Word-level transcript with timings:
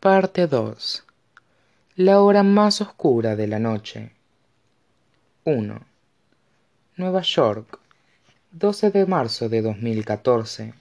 Parte 0.00 0.46
2 0.46 1.04
La 1.96 2.20
hora 2.20 2.44
más 2.44 2.80
oscura 2.80 3.34
de 3.34 3.48
la 3.48 3.58
noche 3.58 4.12
1. 5.42 5.80
Nueva 6.98 7.22
York, 7.22 7.80
12 8.52 8.92
de 8.92 9.06
marzo 9.06 9.48
de 9.48 9.60
2014. 9.60 10.72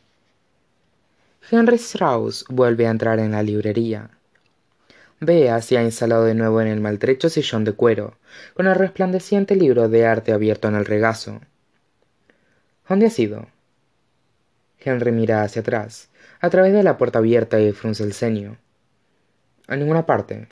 Henry 1.50 1.78
Strauss 1.78 2.46
vuelve 2.48 2.86
a 2.86 2.92
entrar 2.92 3.18
en 3.18 3.32
la 3.32 3.42
librería. 3.42 4.12
Bea 5.20 5.64
se 5.64 5.80
ha 5.80 5.84
instalado 5.84 6.26
de 6.26 6.36
nuevo 6.36 6.62
en 6.62 6.68
el 6.68 6.80
maltrecho 6.80 7.28
sillón 7.30 7.64
de 7.64 7.74
cuero, 7.74 8.20
con 8.54 8.68
el 8.68 8.76
resplandeciente 8.76 9.56
libro 9.56 9.90
de 9.90 10.06
arte 10.06 10.32
abierto 10.32 10.68
en 10.68 10.76
el 10.76 10.86
regazo. 10.86 11.42
¿Dónde 12.88 13.08
has 13.08 13.18
ido? 13.18 13.48
Henry 14.80 15.12
mira 15.12 15.42
hacia 15.42 15.64
atrás, 15.64 16.10
a 16.40 16.52
través 16.52 16.72
de 16.72 16.84
la 16.84 17.00
puerta 17.00 17.18
abierta 17.18 17.60
y 17.60 17.72
frunce 17.72 18.04
el 18.04 18.14
ceño. 18.14 18.60
A 19.68 19.76
ninguna 19.76 20.06
parte. 20.06 20.48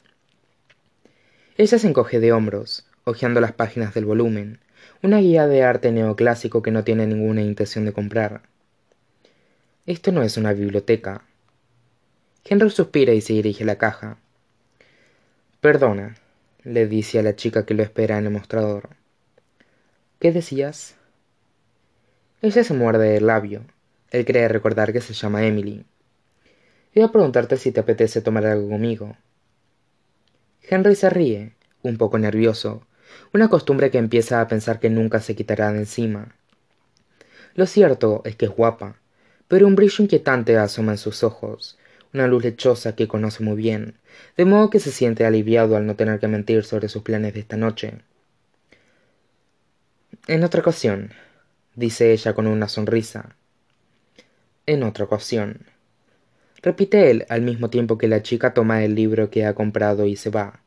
Ella 1.58 1.80
se 1.80 1.88
encoge 1.88 2.20
de 2.20 2.34
hombros, 2.34 2.86
hojeando 3.06 3.40
las 3.40 3.54
páginas 3.54 3.94
del 3.94 4.04
volumen, 4.04 4.60
una 5.02 5.20
guía 5.20 5.48
de 5.48 5.64
arte 5.64 5.94
neoclásico 5.94 6.62
que 6.62 6.72
no 6.72 6.84
tiene 6.84 7.08
ninguna 7.08 7.42
intención 7.42 7.86
de 7.86 7.94
comprar. 7.94 8.42
Esto 9.86 10.12
no 10.12 10.22
es 10.22 10.36
una 10.36 10.52
biblioteca. 10.52 11.22
Henry 12.44 12.70
suspira 12.70 13.14
y 13.14 13.22
se 13.22 13.34
dirige 13.34 13.64
a 13.64 13.68
la 13.68 13.78
caja. 13.78 14.18
Perdona, 15.62 16.16
le 16.66 16.86
dice 16.86 17.18
a 17.20 17.24
la 17.24 17.38
chica 17.38 17.66
que 17.66 17.74
lo 17.74 17.84
espera 17.84 18.18
en 18.18 18.26
el 18.26 18.32
mostrador. 18.32 18.90
¿Qué 20.20 20.34
decías? 20.34 20.96
Ella 22.42 22.66
se 22.66 22.74
muerde 22.74 23.16
el 23.16 23.28
labio. 23.28 23.64
Él 24.12 24.26
cree 24.26 24.50
recordar 24.50 24.92
que 24.92 25.00
se 25.02 25.14
llama 25.14 25.46
Emily. 25.46 25.86
Iba 26.96 27.08
a 27.08 27.12
preguntarte 27.12 27.58
si 27.58 27.74
te 27.74 27.82
apetece 27.82 28.22
tomar 28.22 28.46
algo 28.46 28.70
conmigo. 28.70 29.18
Henry 30.64 30.96
se 30.96 31.10
ríe, 31.10 31.54
un 31.84 31.98
poco 31.98 32.18
nervioso, 32.18 32.88
una 33.34 33.50
costumbre 33.50 33.92
que 33.92 33.98
empieza 33.98 34.40
a 34.40 34.48
pensar 34.48 34.80
que 34.80 34.90
nunca 34.90 35.20
se 35.20 35.36
quitará 35.36 35.74
de 35.74 35.80
encima. 35.80 36.36
Lo 37.54 37.66
cierto 37.66 38.22
es 38.24 38.38
que 38.38 38.46
es 38.46 38.52
guapa, 38.52 38.96
pero 39.50 39.68
un 39.68 39.76
brillo 39.76 40.04
inquietante 40.04 40.58
asoma 40.58 40.94
en 40.94 40.98
sus 40.98 41.24
ojos, 41.24 41.78
una 42.14 42.28
luz 42.28 42.46
lechosa 42.46 42.96
que 42.96 43.10
conoce 43.10 43.44
muy 43.44 43.58
bien, 43.58 43.96
de 44.38 44.46
modo 44.46 44.70
que 44.70 44.80
se 44.80 44.92
siente 44.92 45.26
aliviado 45.26 45.76
al 45.76 45.86
no 45.86 45.98
tener 45.98 46.22
que 46.22 46.30
mentir 46.30 46.64
sobre 46.64 46.88
sus 46.88 47.04
planes 47.04 47.34
de 47.34 47.42
esta 47.42 47.58
noche. 47.58 48.00
En 50.28 50.46
otra 50.46 50.62
ocasión, 50.62 51.12
dice 51.76 52.14
ella 52.14 52.34
con 52.34 52.48
una 52.48 52.70
sonrisa. 52.70 53.36
En 54.66 54.82
otra 54.84 55.04
ocasión. 55.04 55.75
Repite 56.66 57.12
él 57.12 57.28
al 57.30 57.44
mismo 57.44 57.70
tiempo 57.70 58.00
que 58.00 58.08
la 58.08 58.24
chica 58.24 58.56
toma 58.56 58.84
el 58.84 58.96
libro 58.96 59.30
que 59.30 59.46
ha 59.46 59.54
comprado 59.54 60.08
y 60.08 60.16
se 60.16 60.32
va. 60.32 60.62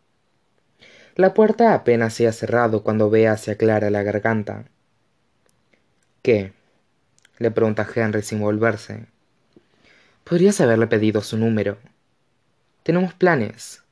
La 1.17 1.35
puerta 1.35 1.75
apenas 1.75 2.15
se 2.15 2.29
ha 2.29 2.33
cerrado 2.33 2.85
cuando 2.85 3.11
Bea 3.11 3.37
se 3.37 3.51
aclara 3.51 3.91
la 3.91 4.05
garganta. 4.05 4.67
¿Qué? 6.23 6.53
le 7.39 7.51
pregunta 7.51 7.85
Henry 7.93 8.23
sin 8.23 8.39
volverse. 8.39 9.07
Podrías 10.23 10.61
haberle 10.61 10.87
pedido 10.87 11.21
su 11.21 11.37
número. 11.37 11.79
Tenemos 12.85 13.12
planes, 13.15 13.83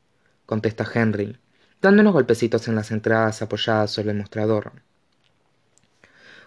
contesta 0.46 0.86
Henry, 0.94 1.36
dando 1.82 2.02
unos 2.02 2.12
golpecitos 2.12 2.68
en 2.68 2.76
las 2.76 2.92
entradas 2.92 3.42
apoyadas 3.42 3.90
sobre 3.90 4.12
el 4.12 4.18
mostrador. 4.18 4.70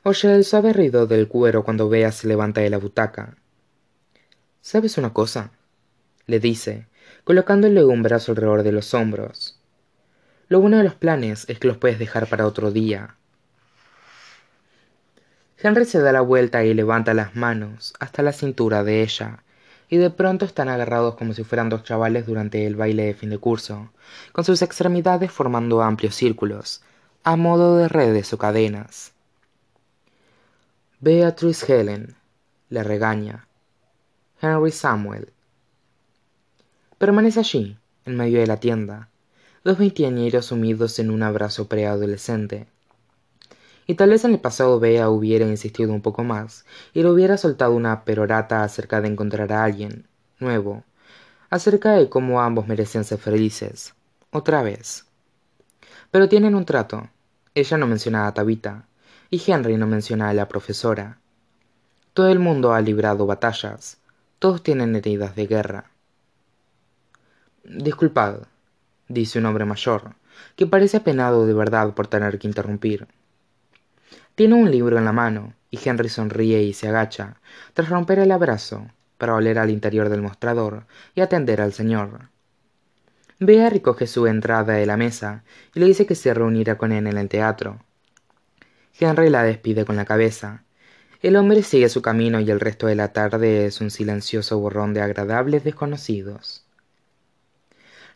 Oye 0.03 0.33
el 0.33 0.45
suave 0.45 0.71
ruido 0.71 1.05
del 1.05 1.27
cuero 1.27 1.65
cuando 1.65 1.89
Bea 1.89 2.13
se 2.13 2.29
levanta 2.29 2.61
de 2.61 2.69
la 2.69 2.77
butaca. 2.77 3.35
¿Sabes 4.61 4.97
una 4.97 5.13
cosa? 5.13 5.51
le 6.25 6.39
dice, 6.39 6.87
colocándole 7.23 7.83
un 7.83 8.03
brazo 8.03 8.31
alrededor 8.31 8.63
de 8.63 8.71
los 8.71 8.93
hombros. 8.93 9.59
Lo 10.47 10.59
bueno 10.59 10.77
de 10.77 10.83
los 10.83 10.95
planes 10.95 11.45
es 11.47 11.59
que 11.59 11.67
los 11.67 11.77
puedes 11.77 11.99
dejar 11.99 12.27
para 12.27 12.45
otro 12.45 12.71
día. 12.71 13.15
Henry 15.61 15.85
se 15.85 15.99
da 15.99 16.11
la 16.11 16.21
vuelta 16.21 16.63
y 16.63 16.73
levanta 16.73 17.13
las 17.13 17.35
manos 17.35 17.93
hasta 17.99 18.23
la 18.23 18.31
cintura 18.31 18.83
de 18.83 19.01
ella, 19.01 19.43
y 19.89 19.97
de 19.97 20.09
pronto 20.09 20.45
están 20.45 20.69
agarrados 20.69 21.15
como 21.15 21.33
si 21.33 21.43
fueran 21.43 21.69
dos 21.69 21.83
chavales 21.83 22.25
durante 22.25 22.65
el 22.65 22.75
baile 22.75 23.05
de 23.05 23.13
fin 23.13 23.29
de 23.29 23.39
curso, 23.39 23.91
con 24.31 24.45
sus 24.45 24.61
extremidades 24.61 25.31
formando 25.31 25.81
amplios 25.81 26.15
círculos, 26.15 26.81
a 27.23 27.35
modo 27.35 27.77
de 27.77 27.89
redes 27.89 28.31
o 28.33 28.37
cadenas. 28.37 29.11
Beatrice 30.99 31.79
Helen, 31.79 32.15
le 32.69 32.83
regaña. 32.83 33.48
Henry 34.41 34.71
Samuel. 34.71 35.33
Permanece 36.97 37.41
allí, 37.41 37.77
en 38.05 38.15
medio 38.15 38.39
de 38.39 38.47
la 38.47 38.55
tienda, 38.55 39.09
dos 39.65 39.77
veinteañeros 39.77 40.45
sumidos 40.45 40.97
en 40.99 41.11
un 41.11 41.23
abrazo 41.23 41.67
preadolescente. 41.67 42.65
Y 43.85 43.95
tal 43.95 44.11
vez 44.11 44.23
en 44.23 44.31
el 44.31 44.39
pasado 44.39 44.79
Bea 44.79 45.09
hubiera 45.09 45.45
insistido 45.45 45.91
un 45.91 46.01
poco 46.01 46.23
más 46.23 46.63
y 46.93 47.03
le 47.03 47.09
hubiera 47.09 47.35
soltado 47.35 47.73
una 47.73 48.05
perorata 48.05 48.63
acerca 48.63 49.01
de 49.01 49.09
encontrar 49.09 49.51
a 49.51 49.65
alguien 49.65 50.07
nuevo, 50.39 50.85
acerca 51.49 51.91
de 51.91 52.07
cómo 52.07 52.41
ambos 52.41 52.65
merecían 52.65 53.03
ser 53.03 53.17
felices, 53.17 53.93
otra 54.31 54.63
vez. 54.63 55.05
Pero 56.11 56.29
tienen 56.29 56.55
un 56.55 56.63
trato. 56.63 57.09
Ella 57.55 57.77
no 57.77 57.87
menciona 57.87 58.25
a 58.25 58.33
Tabita, 58.33 58.85
y 59.29 59.41
Henry 59.45 59.75
no 59.75 59.85
menciona 59.85 60.29
a 60.29 60.33
la 60.33 60.47
profesora. 60.47 61.19
Todo 62.13 62.29
el 62.29 62.39
mundo 62.39 62.71
ha 62.71 62.79
librado 62.79 63.25
batallas, 63.25 63.97
todos 64.39 64.63
tienen 64.63 64.95
heridas 64.95 65.35
de 65.35 65.47
guerra. 65.47 65.91
Disculpad, 67.65 68.43
dice 69.09 69.37
un 69.37 69.45
hombre 69.45 69.65
mayor, 69.65 70.15
que 70.55 70.65
parece 70.65 70.97
apenado 70.97 71.45
de 71.45 71.53
verdad 71.53 71.93
por 71.93 72.07
tener 72.07 72.39
que 72.39 72.47
interrumpir. 72.47 73.07
Tiene 74.35 74.55
un 74.55 74.71
libro 74.71 74.97
en 74.97 75.03
la 75.03 75.11
mano, 75.11 75.53
y 75.69 75.79
Henry 75.83 76.07
sonríe 76.07 76.63
y 76.63 76.73
se 76.73 76.87
agacha, 76.87 77.35
tras 77.73 77.89
romper 77.89 78.19
el 78.19 78.31
abrazo, 78.31 78.87
para 79.17 79.35
oler 79.35 79.59
al 79.59 79.69
interior 79.69 80.07
del 80.07 80.21
mostrador 80.21 80.85
y 81.13 81.21
atender 81.21 81.59
al 81.59 81.73
señor. 81.73 82.29
Bea 83.39 83.69
recoge 83.69 84.07
su 84.07 84.25
entrada 84.27 84.73
de 84.73 84.85
la 84.85 84.95
mesa 84.95 85.43
y 85.75 85.81
le 85.81 85.85
dice 85.85 86.05
que 86.05 86.15
se 86.15 86.33
reunirá 86.33 86.77
con 86.77 86.93
él 86.93 87.07
en 87.07 87.17
el 87.17 87.27
teatro. 87.27 87.79
Henry 88.97 89.29
la 89.29 89.43
despide 89.43 89.83
con 89.85 89.97
la 89.97 90.05
cabeza. 90.05 90.63
El 91.21 91.35
hombre 91.35 91.63
sigue 91.63 91.89
su 91.89 92.01
camino 92.01 92.39
y 92.39 92.49
el 92.49 92.59
resto 92.59 92.87
de 92.87 92.95
la 92.95 93.13
tarde 93.13 93.65
es 93.65 93.81
un 93.81 93.91
silencioso 93.91 94.59
borrón 94.59 94.93
de 94.93 95.01
agradables 95.01 95.63
desconocidos 95.63 96.65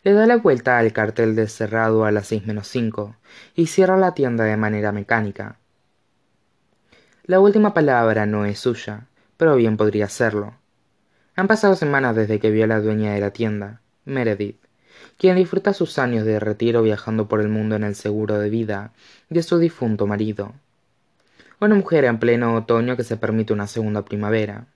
le 0.04 0.12
da 0.12 0.26
la 0.26 0.36
vuelta 0.36 0.78
al 0.78 0.92
cartel 0.92 1.34
de 1.34 1.48
cerrado 1.48 2.04
a 2.04 2.12
las 2.12 2.26
seis 2.26 2.46
menos 2.46 2.68
cinco 2.68 3.16
y 3.56 3.66
cierra 3.66 3.96
la 3.96 4.12
tienda 4.12 4.44
de 4.44 4.56
manera 4.58 4.92
mecánica. 4.92 5.56
La 7.24 7.40
última 7.40 7.72
palabra 7.72 8.26
no 8.26 8.44
es 8.44 8.58
suya, 8.58 9.06
pero 9.38 9.56
bien 9.56 9.78
podría 9.78 10.10
serlo. 10.10 10.54
Han 11.36 11.48
pasado 11.48 11.74
semanas 11.74 12.14
desde 12.14 12.38
que 12.38 12.50
vio 12.50 12.64
a 12.64 12.66
la 12.66 12.80
dueña 12.80 13.14
de 13.14 13.20
la 13.20 13.30
tienda, 13.30 13.80
Meredith, 14.04 14.60
quien 15.16 15.36
disfruta 15.36 15.72
sus 15.72 15.98
años 15.98 16.26
de 16.26 16.38
retiro 16.38 16.82
viajando 16.82 17.26
por 17.26 17.40
el 17.40 17.48
mundo 17.48 17.74
en 17.74 17.82
el 17.82 17.94
seguro 17.94 18.38
de 18.38 18.50
vida 18.50 18.92
de 19.30 19.42
su 19.42 19.58
difunto 19.58 20.06
marido. 20.06 20.52
Una 21.60 21.74
mujer 21.74 22.04
en 22.04 22.18
pleno 22.18 22.54
otoño 22.56 22.96
que 22.96 23.04
se 23.04 23.16
permite 23.16 23.52
una 23.52 23.66
segunda 23.66 24.04
primavera. 24.04 24.66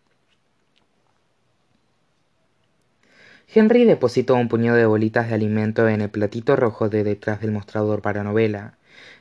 Henry 3.52 3.84
depositó 3.84 4.34
un 4.34 4.48
puñado 4.48 4.76
de 4.76 4.86
bolitas 4.86 5.28
de 5.28 5.34
alimento 5.34 5.88
en 5.88 6.02
el 6.02 6.10
platito 6.10 6.54
rojo 6.54 6.88
de 6.88 7.02
detrás 7.02 7.40
del 7.40 7.50
mostrador 7.50 8.02
para 8.02 8.22
novela, 8.22 8.74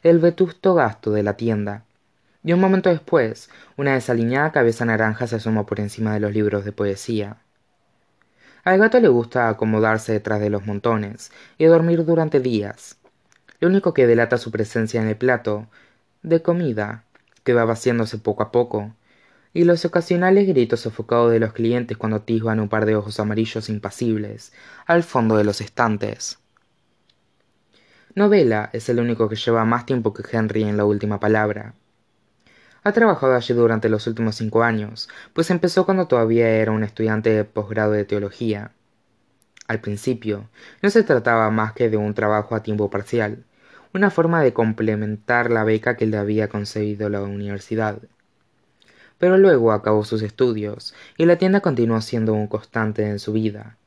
el 0.04 0.20
vetusto 0.20 0.74
gasto 0.74 1.12
de 1.12 1.24
la 1.24 1.38
tienda. 1.38 1.86
Y 2.44 2.54
un 2.54 2.60
momento 2.60 2.90
después, 2.90 3.50
una 3.78 3.94
desaliñada 3.94 4.52
cabeza 4.52 4.86
naranja 4.86 5.28
se 5.28 5.38
asomó 5.38 5.66
por 5.66 5.80
encima 5.80 6.14
de 6.14 6.20
los 6.20 6.34
libros 6.34 6.66
de 6.66 6.72
poesía. 6.72 7.38
Al 8.64 8.78
gato 8.80 9.00
le 9.00 9.08
gusta 9.08 9.48
acomodarse 9.48 10.12
detrás 10.12 10.42
de 10.42 10.50
los 10.50 10.66
montones 10.66 11.32
y 11.58 11.66
dormir 11.66 12.06
durante 12.06 12.40
días. 12.40 12.98
Lo 13.60 13.70
único 13.70 13.94
que 13.94 14.08
delata 14.08 14.38
su 14.38 14.52
presencia 14.52 15.02
en 15.02 15.08
el 15.08 15.16
plato 15.16 15.68
de 16.22 16.42
comida, 16.42 17.06
que 17.48 17.54
va 17.54 17.64
vaciándose 17.64 18.18
poco 18.18 18.44
a 18.44 18.52
poco, 18.52 18.94
y 19.54 19.64
los 19.64 19.86
ocasionales 19.86 20.50
gritos 20.50 20.82
sofocados 20.82 21.32
de 21.32 21.40
los 21.40 21.54
clientes 21.54 21.96
cuando 21.96 22.18
atisban 22.18 22.60
un 22.60 22.68
par 22.68 22.86
de 22.86 22.98
ojos 22.98 23.22
amarillos 23.22 23.70
impasibles 23.70 24.52
al 24.86 25.02
fondo 25.02 25.38
de 25.38 25.46
los 25.46 25.62
estantes. 25.62 26.40
Novela 28.16 28.70
es 28.74 28.90
el 28.90 29.00
único 29.00 29.30
que 29.30 29.38
lleva 29.38 29.64
más 29.64 29.86
tiempo 29.86 30.14
que 30.14 30.24
Henry 30.30 30.64
en 30.64 30.76
la 30.76 30.84
última 30.84 31.22
palabra. 31.22 31.74
Ha 32.84 32.92
trabajado 32.92 33.34
allí 33.34 33.54
durante 33.54 33.88
los 33.88 34.06
últimos 34.08 34.36
cinco 34.36 34.64
años, 34.64 35.08
pues 35.32 35.50
empezó 35.50 35.86
cuando 35.86 36.06
todavía 36.08 36.50
era 36.50 36.74
un 36.74 36.84
estudiante 36.84 37.30
de 37.30 37.46
posgrado 37.46 37.94
de 37.94 38.04
teología. 38.04 38.74
Al 39.70 39.80
principio, 39.80 40.50
no 40.82 40.90
se 40.90 41.04
trataba 41.04 41.50
más 41.50 41.72
que 41.72 41.90
de 41.90 41.96
un 41.96 42.14
trabajo 42.14 42.56
a 42.56 42.62
tiempo 42.62 42.90
parcial, 42.90 43.46
una 43.98 44.10
forma 44.12 44.42
de 44.42 44.54
complementar 44.54 45.52
la 45.52 45.64
beca 45.64 45.98
que 45.98 46.06
le 46.06 46.18
había 46.18 46.48
concedido 46.48 47.10
la 47.10 47.22
universidad 47.22 48.00
pero 49.18 49.38
luego 49.38 49.72
acabó 49.72 50.04
sus 50.04 50.22
estudios 50.22 50.94
y 51.18 51.26
la 51.26 51.38
tienda 51.38 51.62
continuó 51.62 52.02
siendo 52.02 52.34
un 52.34 52.48
constante 52.48 53.08
en 53.08 53.20
su 53.20 53.34
vida. 53.34 53.78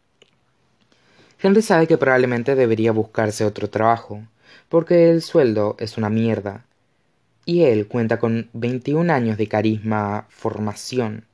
Henry 1.43 1.63
sabe 1.63 1.87
que 1.87 1.99
probablemente 1.99 2.55
debería 2.55 2.93
buscarse 2.93 3.45
otro 3.45 3.71
trabajo, 3.71 4.23
porque 4.69 5.11
el 5.11 5.23
sueldo 5.23 5.77
es 5.79 5.97
una 5.97 6.11
mierda. 6.11 6.65
Y 7.47 7.63
él 7.63 7.87
cuenta 7.89 8.19
con 8.19 8.51
21 8.53 9.11
años 9.11 9.39
de 9.39 9.49
carisma, 9.49 10.27
formación 10.29 11.25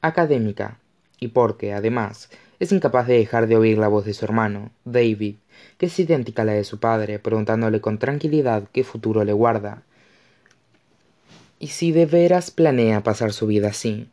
académica, 0.00 0.78
y 1.18 1.28
porque, 1.28 1.72
además, 1.72 2.30
es 2.62 2.70
incapaz 2.70 3.08
de 3.08 3.14
dejar 3.14 3.48
de 3.48 3.56
oír 3.56 3.76
la 3.76 3.88
voz 3.88 4.04
de 4.04 4.14
su 4.14 4.24
hermano, 4.24 4.70
David, 4.84 5.34
que 5.78 5.86
es 5.86 5.98
idéntica 5.98 6.42
a 6.42 6.44
la 6.44 6.52
de 6.52 6.62
su 6.62 6.78
padre, 6.78 7.18
preguntándole 7.18 7.80
con 7.80 7.98
tranquilidad 7.98 8.68
qué 8.72 8.84
futuro 8.84 9.24
le 9.24 9.32
guarda, 9.32 9.82
y 11.58 11.66
si 11.66 11.90
de 11.90 12.06
veras 12.06 12.52
planea 12.52 13.02
pasar 13.02 13.32
su 13.32 13.48
vida 13.48 13.70
así. 13.70 14.08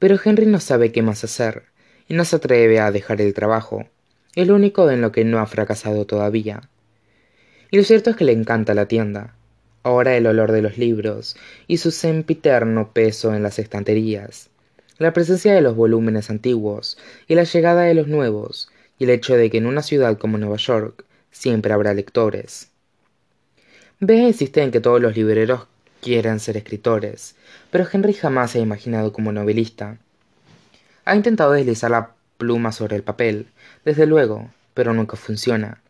Pero 0.00 0.18
Henry 0.24 0.46
no 0.46 0.58
sabe 0.58 0.90
qué 0.90 1.02
más 1.02 1.22
hacer, 1.22 1.66
y 2.08 2.14
no 2.14 2.24
se 2.24 2.34
atreve 2.34 2.80
a 2.80 2.90
dejar 2.90 3.20
el 3.20 3.32
trabajo, 3.32 3.86
el 4.34 4.50
único 4.50 4.90
en 4.90 5.00
lo 5.00 5.12
que 5.12 5.24
no 5.24 5.38
ha 5.38 5.46
fracasado 5.46 6.06
todavía. 6.06 6.68
Y 7.70 7.76
lo 7.76 7.84
cierto 7.84 8.10
es 8.10 8.16
que 8.16 8.24
le 8.24 8.32
encanta 8.32 8.74
la 8.74 8.86
tienda. 8.86 9.36
Ahora 9.84 10.16
el 10.16 10.26
olor 10.26 10.50
de 10.50 10.62
los 10.62 10.78
libros 10.78 11.36
y 11.68 11.76
su 11.76 11.92
sempiterno 11.92 12.92
peso 12.92 13.32
en 13.36 13.44
las 13.44 13.60
estanterías, 13.60 14.49
la 15.00 15.14
presencia 15.14 15.54
de 15.54 15.62
los 15.62 15.76
volúmenes 15.76 16.28
antiguos 16.28 16.98
y 17.26 17.34
la 17.34 17.44
llegada 17.44 17.84
de 17.84 17.94
los 17.94 18.06
nuevos, 18.06 18.70
y 18.98 19.04
el 19.04 19.10
hecho 19.10 19.34
de 19.34 19.48
que 19.48 19.56
en 19.56 19.64
una 19.64 19.82
ciudad 19.82 20.18
como 20.18 20.36
Nueva 20.36 20.58
York 20.58 21.06
siempre 21.30 21.72
habrá 21.72 21.94
lectores. 21.94 22.68
B 23.98 24.14
insiste 24.16 24.62
en 24.62 24.70
que 24.70 24.80
todos 24.80 25.00
los 25.00 25.16
libreros 25.16 25.66
quieren 26.02 26.38
ser 26.38 26.58
escritores, 26.58 27.34
pero 27.70 27.86
Henry 27.90 28.12
jamás 28.12 28.50
se 28.50 28.58
ha 28.58 28.62
imaginado 28.62 29.14
como 29.14 29.32
novelista. 29.32 29.96
Ha 31.06 31.16
intentado 31.16 31.52
deslizar 31.52 31.90
la 31.90 32.10
pluma 32.36 32.70
sobre 32.70 32.96
el 32.96 33.02
papel, 33.02 33.46
desde 33.86 34.04
luego, 34.04 34.50
pero 34.74 34.92
nunca 34.92 35.16
funciona. 35.16 35.80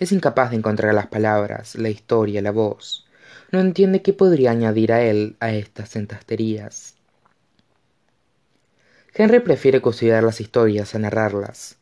Es 0.00 0.10
incapaz 0.10 0.50
de 0.50 0.56
encontrar 0.56 0.94
las 0.94 1.06
palabras, 1.06 1.76
la 1.76 1.90
historia, 1.90 2.42
la 2.42 2.50
voz. 2.50 3.06
No 3.52 3.60
entiende 3.60 4.02
qué 4.02 4.12
podría 4.12 4.50
añadir 4.50 4.92
a 4.92 5.00
él 5.04 5.36
a 5.38 5.52
estas 5.52 5.94
entasterías. 5.94 6.97
Henry 9.14 9.40
prefiere 9.40 9.80
custodiar 9.80 10.22
las 10.22 10.40
historias 10.40 10.94
a 10.94 10.98
narrarlas. 10.98 11.76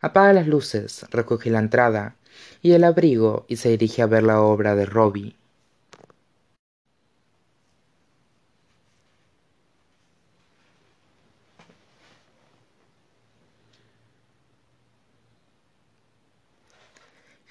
Apaga 0.00 0.32
las 0.32 0.46
luces, 0.46 1.06
recoge 1.10 1.50
la 1.50 1.58
entrada 1.58 2.16
y 2.62 2.72
el 2.72 2.84
abrigo 2.84 3.44
y 3.48 3.56
se 3.56 3.70
dirige 3.70 4.02
a 4.02 4.06
ver 4.06 4.22
la 4.22 4.40
obra 4.40 4.74
de 4.74 4.86
Robbie. 4.86 5.36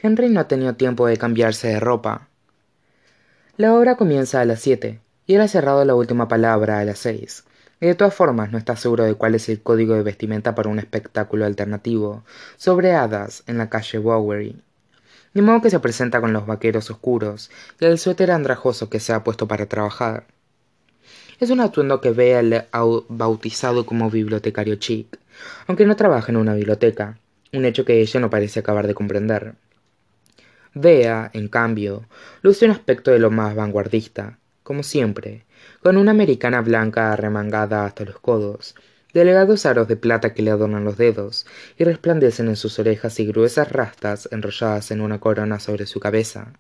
Henry 0.01 0.29
no 0.29 0.41
ha 0.41 0.47
tenido 0.50 0.75
tiempo 0.75 1.07
de 1.07 1.17
cambiarse 1.17 1.69
de 1.69 1.79
ropa. 1.79 2.27
La 3.55 3.73
obra 3.73 3.95
comienza 3.95 4.41
a 4.41 4.45
las 4.45 4.59
siete 4.59 5.00
y 5.25 5.35
él 5.35 5.41
ha 5.41 5.47
cerrado 5.47 5.85
la 5.85 5.95
última 5.95 6.27
palabra 6.27 6.79
a 6.79 6.85
las 6.85 7.00
seis. 7.00 7.45
Y 7.80 7.88
de 7.88 7.96
todas 7.96 8.14
formas 8.14 8.52
no 8.52 8.58
está 8.58 8.75
seguro 8.75 9.04
de 9.04 9.16
cuál 9.16 9.36
es 9.36 9.50
el 9.50 9.62
código 9.62 9.96
de 9.96 10.04
vestimenta 10.04 10.56
para 10.56 10.70
un 10.70 10.80
espectáculo 10.80 11.46
alternativo 11.46 12.24
sobre 12.58 12.94
hadas 12.94 13.44
en 13.48 13.58
la 13.58 13.70
calle 13.70 13.98
Bowery. 13.98 14.62
De 15.34 15.42
modo 15.42 15.62
que 15.62 15.70
se 15.70 15.80
presenta 15.80 16.22
con 16.22 16.31
los 16.31 16.46
vaqueros 16.46 16.90
oscuros 16.92 17.50
y 17.80 17.86
el 17.86 17.98
suéter 17.98 18.31
andrajoso 18.31 18.90
que 18.90 19.00
se 19.00 19.14
ha 19.14 19.24
puesto 19.24 19.48
para 19.48 19.66
trabajar. 19.66 20.28
Es 21.40 21.50
un 21.50 21.60
atuendo 21.60 22.00
que 22.00 22.12
ve 22.12 22.36
al 22.36 22.68
bautizado 23.10 23.86
como 23.86 24.10
bibliotecario 24.10 24.75
chic, 24.75 25.18
aunque 25.68 25.86
no 25.86 25.96
trabaja 25.96 26.31
en 26.31 26.38
una 26.38 26.54
biblioteca, 26.54 27.18
un 27.52 27.66
hecho 27.66 27.84
que 27.84 28.00
ella 28.00 28.20
no 28.20 28.30
parece 28.30 28.60
acabar 28.60 28.88
de 28.88 28.94
comprender. 28.94 29.56
Bea, 30.75 31.30
en 31.34 31.48
cambio, 31.50 32.08
luce 32.42 32.66
un 32.66 32.72
aspecto 32.72 33.12
de 33.12 33.20
lo 33.20 33.30
más 33.30 33.56
vanguardista, 33.56 34.40
como 34.63 34.83
siempre, 34.83 35.45
con 35.81 35.98
una 35.98 36.12
americana 36.12 36.62
blanca 36.62 37.13
arremangada 37.13 37.86
hasta 37.86 38.06
los 38.06 38.19
codos, 38.19 38.75
delegados 39.13 39.65
aros 39.65 39.88
de 39.88 39.95
plata 39.95 40.33
que 40.33 40.42
le 40.42 40.51
adornan 40.51 40.83
los 40.83 40.98
dedos 40.98 41.45
y 41.77 41.83
resplandecen 41.83 42.48
en 42.48 42.56
sus 42.56 42.80
orejas 42.80 43.19
y 43.19 43.27
gruesas 43.27 43.71
rastas 43.71 44.27
enrolladas 44.31 44.92
en 44.92 45.01
una 45.01 45.19
corona 45.19 45.60
sobre 45.60 45.86
su 45.86 46.00
cabeza. 46.00 46.54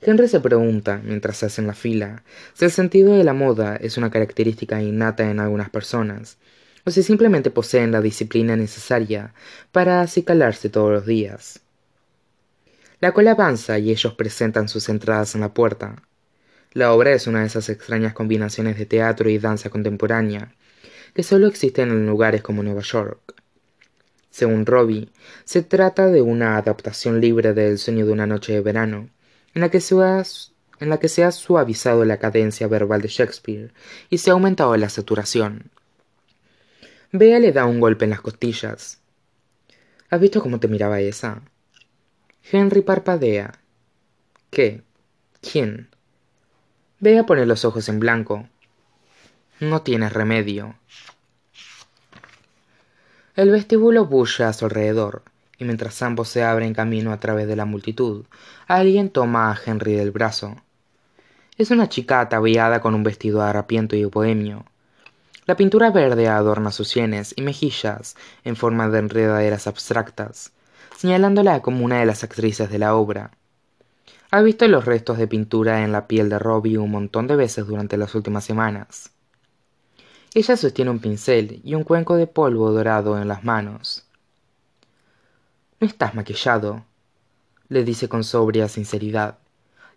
Henry 0.00 0.28
se 0.28 0.40
pregunta, 0.40 1.00
mientras 1.04 1.42
hace 1.42 1.60
en 1.60 1.66
la 1.66 1.74
fila, 1.74 2.22
si 2.54 2.64
el 2.64 2.70
sentido 2.70 3.14
de 3.14 3.24
la 3.24 3.32
moda 3.32 3.76
es 3.76 3.96
una 3.96 4.10
característica 4.10 4.80
innata 4.80 5.28
en 5.28 5.40
algunas 5.40 5.70
personas, 5.70 6.38
o 6.84 6.90
si 6.90 7.02
simplemente 7.02 7.50
poseen 7.50 7.90
la 7.90 8.00
disciplina 8.00 8.56
necesaria 8.56 9.34
para 9.72 10.00
acicalarse 10.00 10.68
todos 10.68 10.92
los 10.92 11.06
días. 11.06 11.60
La 13.00 13.12
cola 13.12 13.32
avanza 13.32 13.78
y 13.78 13.90
ellos 13.90 14.14
presentan 14.14 14.68
sus 14.68 14.88
entradas 14.88 15.34
en 15.34 15.40
la 15.40 15.52
puerta. 15.52 16.02
La 16.72 16.92
obra 16.92 17.12
es 17.12 17.26
una 17.26 17.40
de 17.40 17.46
esas 17.46 17.68
extrañas 17.70 18.12
combinaciones 18.12 18.78
de 18.78 18.86
teatro 18.86 19.30
y 19.30 19.38
danza 19.38 19.70
contemporánea 19.70 20.52
que 21.14 21.22
solo 21.22 21.46
existen 21.46 21.90
en 21.90 22.06
lugares 22.06 22.42
como 22.42 22.62
Nueva 22.62 22.82
York. 22.82 23.34
Según 24.30 24.66
Robbie, 24.66 25.08
se 25.44 25.62
trata 25.62 26.06
de 26.06 26.22
una 26.22 26.56
adaptación 26.56 27.20
libre 27.20 27.54
del 27.54 27.78
sueño 27.78 28.06
de 28.06 28.12
una 28.12 28.26
noche 28.26 28.52
de 28.52 28.60
verano, 28.60 29.08
en 29.54 29.62
la 29.62 29.70
que 29.70 29.80
se 29.80 29.96
ha, 30.00 30.22
en 30.80 30.88
la 30.88 31.00
que 31.00 31.08
se 31.08 31.24
ha 31.24 31.32
suavizado 31.32 32.04
la 32.04 32.18
cadencia 32.18 32.68
verbal 32.68 33.00
de 33.00 33.08
Shakespeare 33.08 33.72
y 34.10 34.18
se 34.18 34.30
ha 34.30 34.34
aumentado 34.34 34.76
la 34.76 34.88
saturación. 34.90 35.70
Bea 37.10 37.38
le 37.38 37.52
da 37.52 37.64
un 37.64 37.80
golpe 37.80 38.04
en 38.04 38.10
las 38.10 38.20
costillas. 38.20 39.00
¿Has 40.10 40.20
visto 40.20 40.42
cómo 40.42 40.60
te 40.60 40.68
miraba 40.68 41.00
esa? 41.00 41.42
Henry 42.52 42.82
parpadea. 42.82 43.58
¿Qué? 44.50 44.82
¿Quién? 45.40 45.87
Ve 47.00 47.16
a 47.16 47.26
poner 47.26 47.46
los 47.46 47.64
ojos 47.64 47.88
en 47.88 48.00
blanco. 48.00 48.48
No 49.60 49.82
tienes 49.82 50.12
remedio. 50.12 50.74
El 53.36 53.50
vestíbulo 53.52 54.06
bulla 54.06 54.48
a 54.48 54.52
su 54.52 54.64
alrededor, 54.64 55.22
y 55.58 55.64
mientras 55.64 56.02
ambos 56.02 56.28
se 56.28 56.42
abren 56.42 56.74
camino 56.74 57.12
a 57.12 57.20
través 57.20 57.46
de 57.46 57.54
la 57.54 57.66
multitud, 57.66 58.24
alguien 58.66 59.10
toma 59.10 59.52
a 59.52 59.58
Henry 59.64 59.92
del 59.92 60.10
brazo. 60.10 60.56
Es 61.56 61.70
una 61.70 61.88
chica 61.88 62.20
ataviada 62.20 62.80
con 62.80 62.96
un 62.96 63.04
vestido 63.04 63.42
harapiento 63.42 63.94
y 63.94 64.04
bohemio. 64.04 64.64
La 65.46 65.56
pintura 65.56 65.92
verde 65.92 66.26
adorna 66.26 66.72
sus 66.72 66.88
sienes 66.88 67.32
y 67.36 67.42
mejillas 67.42 68.16
en 68.42 68.56
forma 68.56 68.88
de 68.88 68.98
enredaderas 68.98 69.68
abstractas, 69.68 70.50
señalándola 70.96 71.62
como 71.62 71.84
una 71.84 72.00
de 72.00 72.06
las 72.06 72.24
actrices 72.24 72.70
de 72.70 72.78
la 72.80 72.96
obra. 72.96 73.37
Ha 74.30 74.42
visto 74.42 74.66
los 74.68 74.84
restos 74.84 75.18
de 75.18 75.26
pintura 75.26 75.84
en 75.84 75.92
la 75.92 76.06
piel 76.06 76.28
de 76.28 76.38
Robbie 76.38 76.78
un 76.78 76.90
montón 76.90 77.26
de 77.26 77.36
veces 77.36 77.66
durante 77.66 77.96
las 77.96 78.14
últimas 78.14 78.44
semanas. 78.44 79.10
Ella 80.34 80.56
sostiene 80.56 80.90
un 80.90 80.98
pincel 80.98 81.60
y 81.64 81.74
un 81.74 81.84
cuenco 81.84 82.16
de 82.16 82.26
polvo 82.26 82.70
dorado 82.70 83.20
en 83.20 83.28
las 83.28 83.44
manos. 83.44 84.06
No 85.80 85.86
estás 85.86 86.14
maquillado, 86.14 86.84
le 87.68 87.84
dice 87.84 88.08
con 88.08 88.24
sobria 88.24 88.68
sinceridad, 88.68 89.38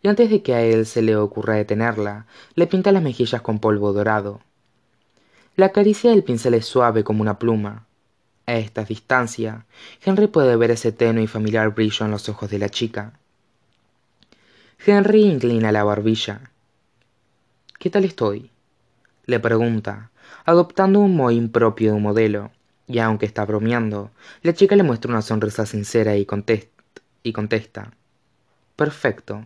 y 0.01 0.08
antes 0.08 0.30
de 0.30 0.41
que 0.41 0.53
a 0.53 0.62
él 0.62 0.86
se 0.86 1.01
le 1.01 1.15
ocurra 1.15 1.56
detenerla, 1.56 2.25
le 2.56 2.68
pinta 2.68 2.91
las 2.91 3.03
mejillas 3.03 3.41
con 3.41 3.60
polvo 3.60 3.94
dorado. 3.94 4.41
La 5.56 5.72
caricia 5.72 6.12
del 6.12 6.24
pincel 6.24 6.53
es 6.53 6.65
suave 6.65 7.03
como 7.03 7.22
una 7.22 7.38
pluma, 7.38 7.86
a 8.48 8.56
esta 8.56 8.84
distancia, 8.84 9.65
Henry 10.03 10.27
puede 10.27 10.56
ver 10.56 10.72
ese 10.72 10.91
tenue 10.91 11.24
y 11.24 11.27
familiar 11.27 11.74
brillo 11.74 12.06
en 12.06 12.12
los 12.12 12.27
ojos 12.27 12.50
de 12.50 12.60
la 12.60 12.70
chica. 12.70 13.13
Henry 14.83 15.23
inclina 15.23 15.71
la 15.71 15.83
barbilla. 15.83 16.51
¿Qué 17.77 17.89
tal 17.89 18.05
estoy? 18.05 18.51
le 19.25 19.39
pregunta, 19.39 20.11
adoptando 20.45 21.00
un 21.00 21.15
mohín 21.15 21.51
propio 21.51 21.91
de 21.91 21.97
un 21.97 22.03
modelo, 22.03 22.51
y 22.88 23.00
aunque 23.00 23.25
está 23.25 23.45
bromeando, 23.45 24.11
la 24.41 24.53
chica 24.53 24.75
le 24.75 24.83
muestra 24.83 25.11
una 25.11 25.21
sonrisa 25.21 25.65
sincera 25.65 26.17
y, 26.17 26.27
y 27.23 27.33
contesta. 27.33 27.91
Perfecto. 28.75 29.45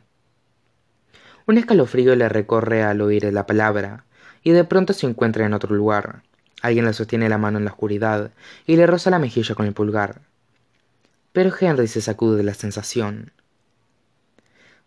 Un 1.45 1.57
escalofrío 1.57 2.15
le 2.15 2.29
recorre 2.29 2.83
al 2.83 3.01
oír 3.01 3.31
la 3.33 3.45
palabra, 3.45 4.05
y 4.41 4.51
de 4.51 4.63
pronto 4.63 4.93
se 4.93 5.05
encuentra 5.05 5.45
en 5.45 5.53
otro 5.53 5.75
lugar, 5.75 6.23
Alguien 6.61 6.85
le 6.85 6.93
sostiene 6.93 7.29
la 7.29 7.37
mano 7.37 7.59
en 7.59 7.65
la 7.65 7.71
oscuridad 7.71 8.31
y 8.65 8.75
le 8.75 8.87
roza 8.87 9.11
la 9.11 9.19
mejilla 9.19 9.53
con 9.53 9.67
el 9.67 9.73
pulgar. 9.73 10.21
Pero 11.31 11.53
Henry 11.59 11.87
se 11.87 12.01
sacude 12.01 12.37
de 12.37 12.43
la 12.43 12.55
sensación. 12.55 13.31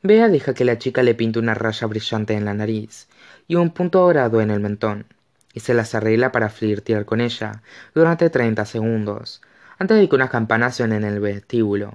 Bea 0.03 0.29
deja 0.29 0.55
que 0.55 0.65
la 0.65 0.79
chica 0.79 1.03
le 1.03 1.15
pinte 1.15 1.39
una 1.39 1.55
raya 1.55 1.87
brillante 1.87 2.35
en 2.35 2.45
la 2.45 2.55
nariz 2.55 3.09
y 3.47 3.57
un 3.57 3.71
punto 3.71 4.01
dorado 4.01 4.41
en 4.41 4.51
el 4.51 4.61
mentón, 4.61 5.07
y 5.53 5.61
se 5.61 5.75
las 5.75 5.95
arregla 5.95 6.33
para 6.33 6.51
flirtear 6.51 7.05
con 7.05 7.21
ella 7.21 7.63
durante 7.95 8.31
treinta 8.31 8.65
segundos, 8.65 9.43
antes 9.79 9.99
de 9.99 10.09
que 10.09 10.15
unas 10.15 10.31
campanas 10.31 10.77
suenen 10.77 11.05
en 11.05 11.15
el 11.15 11.21
vestíbulo. 11.21 11.95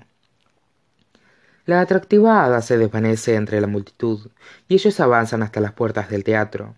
La 1.66 1.80
atractiva 1.80 2.44
hada 2.44 2.62
se 2.62 2.78
desvanece 2.78 3.36
entre 3.36 3.62
la 3.62 3.68
multitud, 3.68 4.30
y 4.68 4.74
ellos 4.74 5.00
avanzan 5.00 5.44
hasta 5.44 5.62
las 5.62 5.72
puertas 5.72 6.10
del 6.10 6.24
teatro. 6.24 6.76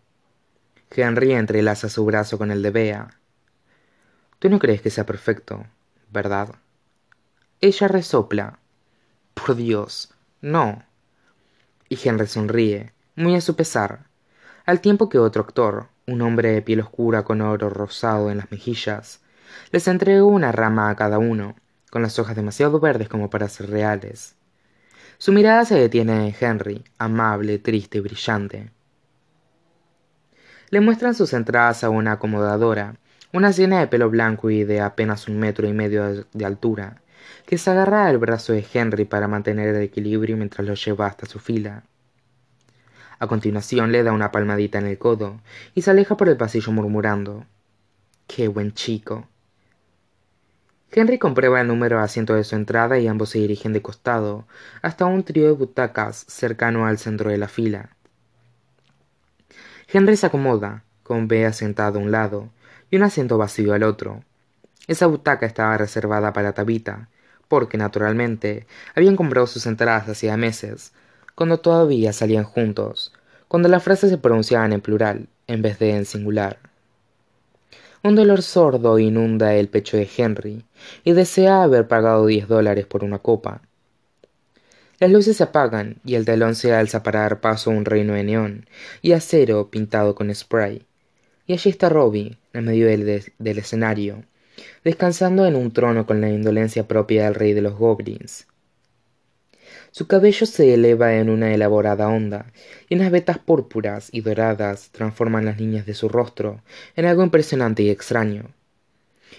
Henry 0.91 1.33
entrelaza 1.33 1.89
su 1.89 2.05
brazo 2.05 2.37
con 2.37 2.51
el 2.51 2.61
de 2.61 2.69
Bea. 2.69 3.19
¿Tú 4.39 4.49
no 4.49 4.59
crees 4.59 4.81
que 4.81 4.91
sea 4.91 5.05
perfecto? 5.05 5.65
verdad 6.11 6.55
ella 7.61 7.87
resopla 7.87 8.59
por 9.33 9.55
dios 9.55 10.13
no 10.41 10.83
y 11.89 11.97
henry 12.03 12.27
sonríe 12.27 12.93
muy 13.15 13.35
a 13.35 13.41
su 13.41 13.55
pesar 13.55 14.05
al 14.65 14.81
tiempo 14.81 15.09
que 15.09 15.19
otro 15.19 15.43
actor 15.43 15.87
un 16.07 16.21
hombre 16.21 16.51
de 16.51 16.61
piel 16.61 16.81
oscura 16.81 17.23
con 17.23 17.41
oro 17.41 17.69
rosado 17.69 18.31
en 18.31 18.37
las 18.37 18.51
mejillas 18.51 19.21
les 19.71 19.87
entrega 19.87 20.23
una 20.23 20.51
rama 20.51 20.89
a 20.89 20.95
cada 20.95 21.17
uno 21.17 21.55
con 21.89 22.01
las 22.01 22.19
hojas 22.19 22.35
demasiado 22.35 22.79
verdes 22.79 23.07
como 23.07 23.29
para 23.29 23.47
ser 23.47 23.69
reales. 23.69 24.35
Su 25.17 25.31
mirada 25.31 25.63
se 25.63 25.75
detiene 25.75 26.27
en 26.27 26.35
henry 26.37 26.83
amable 26.97 27.57
triste 27.57 27.99
y 27.99 28.01
brillante. 28.01 28.71
Le 30.71 30.81
muestran 30.81 31.15
sus 31.15 31.31
entradas 31.31 31.83
a 31.83 31.89
una 31.89 32.13
acomodadora 32.13 32.95
una 33.35 33.51
sirena 33.51 33.79
de 33.79 33.87
pelo 33.87 34.09
blanco 34.09 34.49
y 34.49 34.63
de 34.63 34.79
apenas 34.79 35.27
un 35.27 35.37
metro 35.39 35.67
y 35.67 35.73
medio 35.73 36.25
de 36.31 36.45
altura 36.45 37.01
que 37.45 37.57
se 37.57 37.69
agarra 37.71 38.07
al 38.07 38.17
brazo 38.17 38.53
de 38.53 38.65
henry 38.73 39.05
para 39.05 39.27
mantener 39.27 39.75
el 39.75 39.81
equilibrio 39.81 40.37
mientras 40.37 40.67
lo 40.67 40.73
lleva 40.73 41.07
hasta 41.07 41.25
su 41.25 41.39
fila. 41.39 41.83
A 43.19 43.27
continuación 43.27 43.91
le 43.91 44.03
da 44.03 44.11
una 44.11 44.31
palmadita 44.31 44.79
en 44.79 44.87
el 44.87 44.97
codo 44.97 45.41
y 45.73 45.81
se 45.81 45.91
aleja 45.91 46.17
por 46.17 46.29
el 46.29 46.37
pasillo 46.37 46.71
murmurando 46.71 47.45
qué 48.27 48.47
buen 48.47 48.73
chico 48.73 49.27
henry 50.95 51.19
comprueba 51.19 51.59
el 51.59 51.67
número 51.67 51.97
de 51.97 52.03
asiento 52.03 52.35
de 52.35 52.45
su 52.45 52.55
entrada 52.55 52.97
y 52.97 53.07
ambos 53.07 53.29
se 53.29 53.39
dirigen 53.39 53.73
de 53.73 53.81
costado 53.81 54.47
hasta 54.81 55.05
un 55.05 55.23
trío 55.23 55.47
de 55.47 55.51
butacas 55.51 56.25
cercano 56.29 56.85
al 56.85 56.97
centro 56.97 57.29
de 57.29 57.37
la 57.37 57.49
fila. 57.49 57.89
Henry 59.91 60.15
se 60.15 60.27
acomoda 60.27 60.83
con 61.03 61.27
bea 61.27 61.51
sentado 61.51 61.99
a 61.99 62.01
un 62.01 62.11
lado 62.11 62.49
y 62.89 62.95
un 62.95 63.03
asiento 63.03 63.37
vacío 63.37 63.73
al 63.73 63.83
otro. 63.83 64.23
Esa 64.87 65.07
butaca 65.07 65.45
estaba 65.45 65.77
reservada 65.77 66.31
para 66.31 66.53
tabita 66.53 67.09
porque 67.47 67.77
naturalmente 67.77 68.67
habían 68.95 69.15
comprado 69.15 69.47
sus 69.47 69.65
entradas 69.65 70.09
hacía 70.09 70.37
meses 70.37 70.93
cuando 71.35 71.59
todavía 71.59 72.13
salían 72.13 72.43
juntos 72.43 73.13
cuando 73.47 73.69
las 73.69 73.83
frases 73.83 74.09
se 74.09 74.17
pronunciaban 74.17 74.73
en 74.73 74.81
plural 74.81 75.27
en 75.47 75.61
vez 75.61 75.79
de 75.79 75.95
en 75.95 76.05
singular. 76.05 76.59
Un 78.03 78.15
dolor 78.15 78.41
sordo 78.41 78.99
inunda 78.99 79.55
el 79.55 79.69
pecho 79.69 79.97
de 79.97 80.09
henry 80.17 80.65
y 81.03 81.13
desea 81.13 81.63
haber 81.63 81.87
pagado 81.87 82.25
diez 82.25 82.47
dólares 82.47 82.85
por 82.85 83.03
una 83.03 83.19
copa. 83.19 83.61
Las 84.99 85.11
luces 85.11 85.37
se 85.37 85.43
apagan 85.43 85.97
y 86.05 86.15
el 86.15 86.25
telón 86.25 86.55
se 86.55 86.73
alza 86.73 87.03
para 87.03 87.21
dar 87.21 87.41
paso 87.41 87.71
a 87.71 87.73
un 87.73 87.85
reino 87.85 88.13
de 88.13 88.23
neón 88.23 88.67
y 89.01 89.11
acero 89.13 89.69
pintado 89.69 90.15
con 90.15 90.33
spray. 90.33 90.85
Y 91.47 91.53
allí 91.53 91.69
está 91.69 91.89
robbie 91.89 92.37
en 92.53 92.65
medio 92.65 92.87
del 92.87 93.57
escenario 93.57 94.23
descansando 94.83 95.45
en 95.45 95.55
un 95.55 95.71
trono 95.71 96.05
con 96.05 96.21
la 96.21 96.29
indolencia 96.29 96.87
propia 96.87 97.25
del 97.25 97.35
rey 97.35 97.53
de 97.53 97.61
los 97.61 97.75
goblins. 97.75 98.47
Su 99.91 100.07
cabello 100.07 100.45
se 100.45 100.73
eleva 100.73 101.15
en 101.15 101.29
una 101.29 101.53
elaborada 101.53 102.09
onda 102.09 102.51
y 102.89 102.95
unas 102.95 103.11
vetas 103.11 103.37
púrpuras 103.37 104.09
y 104.11 104.21
doradas 104.21 104.89
transforman 104.91 105.45
las 105.45 105.59
líneas 105.59 105.85
de 105.85 105.93
su 105.93 106.09
rostro 106.09 106.61
en 106.95 107.05
algo 107.05 107.23
impresionante 107.23 107.83
y 107.83 107.89
extraño. 107.89 108.51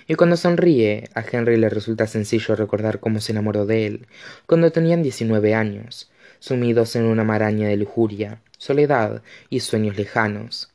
Y 0.09 0.15
cuando 0.15 0.37
sonríe 0.37 1.11
a 1.15 1.25
henry 1.31 1.57
le 1.57 1.69
resulta 1.69 2.07
sencillo 2.07 2.57
recordar 2.57 3.01
cómo 3.01 3.21
se 3.21 3.33
enamoró 3.33 3.67
de 3.67 3.87
él 3.87 4.07
cuando 4.47 4.73
tenían 4.73 5.03
diecinueve 5.03 5.55
años 5.55 6.11
sumidos 6.39 6.97
en 6.97 7.05
una 7.05 7.25
maraña 7.25 7.69
de 7.69 7.77
lujuria 7.77 8.41
soledad 8.59 9.23
y 9.51 9.61
sueños 9.61 9.97
lejanos. 9.97 10.71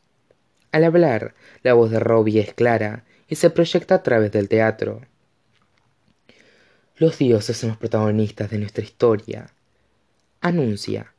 Al 0.71 0.83
hablar 0.83 1.33
la 1.63 1.73
voz 1.73 1.91
de 1.91 1.99
robbie 1.99 2.39
es 2.39 2.53
clara 2.53 3.03
y 3.31 3.37
se 3.37 3.49
proyecta 3.49 3.95
a 3.95 4.03
través 4.03 4.33
del 4.33 4.49
teatro. 4.49 4.99
Los 6.97 7.17
dioses 7.17 7.55
son 7.55 7.69
los 7.69 7.77
protagonistas 7.77 8.51
de 8.51 8.57
nuestra 8.57 8.83
historia 8.83 9.53
anuncia. 10.41 11.13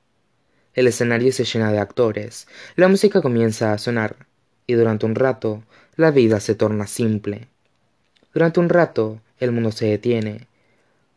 El 0.74 0.88
escenario 0.88 1.32
se 1.32 1.44
llena 1.44 1.72
de 1.72 1.78
actores 1.78 2.48
la 2.76 2.88
música 2.88 3.22
comienza 3.22 3.72
a 3.72 3.78
sonar 3.78 4.26
y 4.66 4.74
durante 4.74 5.06
un 5.06 5.14
rato 5.14 5.62
la 5.96 6.10
vida 6.10 6.38
se 6.38 6.54
torna 6.54 6.86
simple. 6.86 7.48
Durante 8.34 8.60
un 8.60 8.68
rato 8.68 9.22
el 9.38 9.52
mundo 9.52 9.72
se 9.72 9.86
detiene 9.86 10.48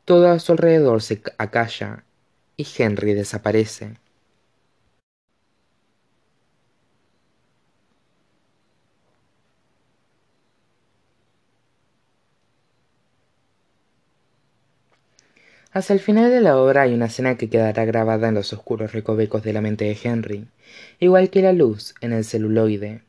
todo 0.05 0.29
a 0.29 0.39
su 0.39 0.53
alrededor 0.53 1.01
se 1.01 1.21
acalla 1.37 2.05
y 2.55 2.65
henry 2.77 3.13
desaparece 3.13 3.97
Hasta 15.75 15.91
el 15.91 15.99
final 15.99 16.31
de 16.31 16.39
la 16.39 16.57
obra 16.57 16.83
hay 16.83 16.93
una 16.93 17.07
escena 17.07 17.35
que 17.35 17.49
quedará 17.49 17.83
grabada 17.83 18.29
en 18.29 18.35
los 18.35 18.53
oscuros 18.53 18.93
recovecos 18.93 19.43
de 19.43 19.51
la 19.51 19.59
mente 19.59 19.83
de 19.83 19.97
Henry, 20.01 20.47
igual 21.01 21.29
que 21.29 21.41
la 21.41 21.51
luz 21.51 21.95
en 21.99 22.13
el 22.13 22.23
celuloide. 22.23 23.01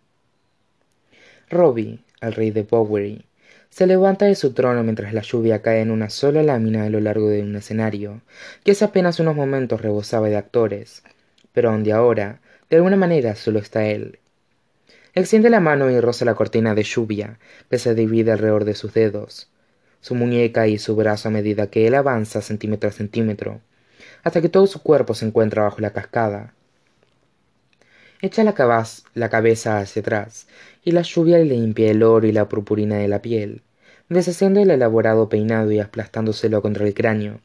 Robbie, 1.49 2.01
el 2.21 2.33
rey 2.33 2.51
de 2.51 2.65
Bowery, 2.65 3.25
se 3.71 3.87
levanta 3.87 4.25
de 4.25 4.35
su 4.35 4.53
trono 4.53 4.83
mientras 4.83 5.15
la 5.15 5.23
lluvia 5.23 5.63
cae 5.63 5.81
en 5.81 5.93
una 5.93 6.11
sola 6.11 6.43
lámina 6.43 6.83
a 6.83 6.91
lo 6.91 6.99
largo 6.99 7.29
de 7.29 7.43
un 7.43 7.55
escenario, 7.55 8.23
que 8.65 8.73
hace 8.73 8.85
apenas 8.85 9.21
unos 9.21 9.37
momentos 9.37 9.81
rebosaba 9.81 10.29
de 10.29 10.37
actores, 10.37 11.05
pero 11.53 11.71
donde 11.71 11.93
ahora, 11.93 12.41
de 12.69 12.79
alguna 12.79 12.97
manera, 12.97 13.37
solo 13.37 13.61
está 13.61 13.87
él. 13.87 14.19
Extiende 15.15 15.51
la 15.51 15.61
mano 15.61 15.89
y 15.89 16.01
roza 16.01 16.25
la 16.25 16.35
cortina 16.35 16.75
de 16.75 16.83
lluvia, 16.83 17.39
que 17.71 17.79
se 17.79 17.95
divide 17.95 18.33
alrededor 18.33 18.65
de 18.65 18.75
sus 18.75 18.93
dedos, 18.93 19.53
su 20.07 20.15
muñeca 20.15 20.69
y 20.69 20.79
su 20.79 20.95
brazo 20.95 21.27
a 21.27 21.33
medida 21.33 21.67
que 21.67 21.89
él 21.89 21.95
avanza 21.97 22.41
centímetro 22.41 22.89
a 22.89 22.93
centímetro, 22.93 23.61
hasta 24.23 24.41
que 24.41 24.49
todo 24.49 24.69
su 24.69 24.81
cuerpo 24.81 25.15
se 25.15 25.27
encuentra 25.27 25.65
bajo 25.65 25.81
la 25.81 25.93
cascada. 25.93 26.55
Echa 28.23 28.45
la, 28.45 28.55
la 29.15 29.29
cabeza 29.31 29.81
hacia 29.81 30.03
atrás, 30.03 30.47
y 30.85 30.93
la 30.93 31.03
lluvia 31.03 31.39
le 31.39 31.47
limpia 31.47 31.91
el 31.91 32.05
oro 32.05 32.25
y 32.25 32.31
la 32.31 32.49
purpurina 32.49 32.99
de 32.99 33.09
la 33.09 33.21
piel, 33.21 33.63
deshaciendo 34.09 34.61
el 34.61 34.71
elaborado 34.71 35.29
peinado 35.29 35.73
y 35.73 35.81
aplastándoselo 35.81 36.63
contra 36.63 36.87
el 36.87 36.95
cráneo, 36.95 37.41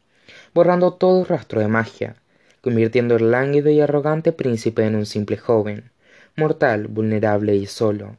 borrando 0.53 0.93
todo 0.93 1.25
rastro 1.25 1.61
de 1.61 1.67
magia, 1.67 2.15
convirtiendo 2.61 3.15
el 3.15 3.31
lánguido 3.31 3.71
y 3.71 3.81
arrogante 3.81 4.33
príncipe 4.33 4.85
en 4.85 4.93
un 4.93 5.07
simple 5.07 5.37
joven, 5.37 5.89
mortal, 6.35 6.85
vulnerable 6.85 7.55
y 7.55 7.65
solo. 7.65 8.17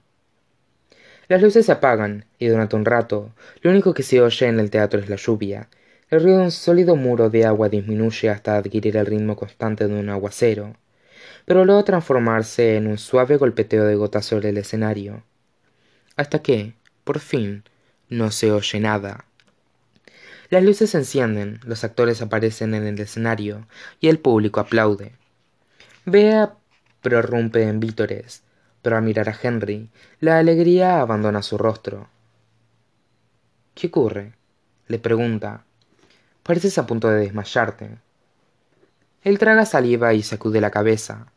Las 1.32 1.40
luces 1.40 1.64
se 1.64 1.72
apagan, 1.72 2.26
y 2.38 2.48
durante 2.48 2.76
un 2.76 2.84
rato, 2.84 3.32
lo 3.62 3.70
único 3.70 3.94
que 3.94 4.02
se 4.02 4.20
oye 4.20 4.48
en 4.48 4.60
el 4.60 4.68
teatro 4.68 5.00
es 5.00 5.08
la 5.08 5.16
lluvia. 5.16 5.70
El 6.10 6.22
ruido 6.22 6.36
de 6.36 6.44
un 6.44 6.50
sólido 6.50 6.94
muro 6.94 7.30
de 7.30 7.46
agua 7.46 7.70
disminuye 7.70 8.28
hasta 8.28 8.58
adquirir 8.58 8.98
el 8.98 9.06
ritmo 9.06 9.34
constante 9.34 9.88
de 9.88 9.98
un 9.98 10.10
aguacero, 10.10 10.76
pero 11.46 11.64
luego 11.64 11.84
transformarse 11.84 12.76
en 12.76 12.86
un 12.86 12.98
suave 12.98 13.38
golpeteo 13.38 13.86
de 13.86 13.94
gotas 13.94 14.26
sobre 14.26 14.50
el 14.50 14.58
escenario. 14.58 15.24
Hasta 16.16 16.42
que, 16.42 16.74
por 17.02 17.18
fin, 17.18 17.64
no 18.10 18.30
se 18.30 18.52
oye 18.52 18.78
nada. 18.80 19.24
Las 20.50 20.62
luces 20.62 20.90
se 20.90 20.98
encienden, 20.98 21.60
los 21.64 21.82
actores 21.82 22.20
aparecen 22.20 22.74
en 22.74 22.86
el 22.86 23.00
escenario 23.00 23.66
y 24.00 24.08
el 24.08 24.18
público 24.18 24.60
aplaude. 24.60 25.12
Bea 26.04 26.52
prorrumpe 27.00 27.62
en 27.62 27.80
vítores, 27.80 28.42
pero 28.82 28.96
al 28.96 29.02
mirar 29.02 29.28
a 29.28 29.36
henry 29.40 29.88
la 30.20 30.38
alegría 30.38 31.00
abandona 31.00 31.42
su 31.42 31.56
rostro. 31.56 32.08
Qué 33.74 33.86
ocurre 33.86 34.34
le 34.88 34.98
pregunta. 34.98 35.64
Pareces 36.42 36.76
a 36.76 36.86
punto 36.86 37.08
de 37.08 37.20
desmayarte. 37.20 37.96
Él 39.22 39.38
traga 39.38 39.64
saliva 39.64 40.12
y 40.12 40.22
sacude 40.22 40.60
la 40.60 40.70
cabeza. 40.70 41.28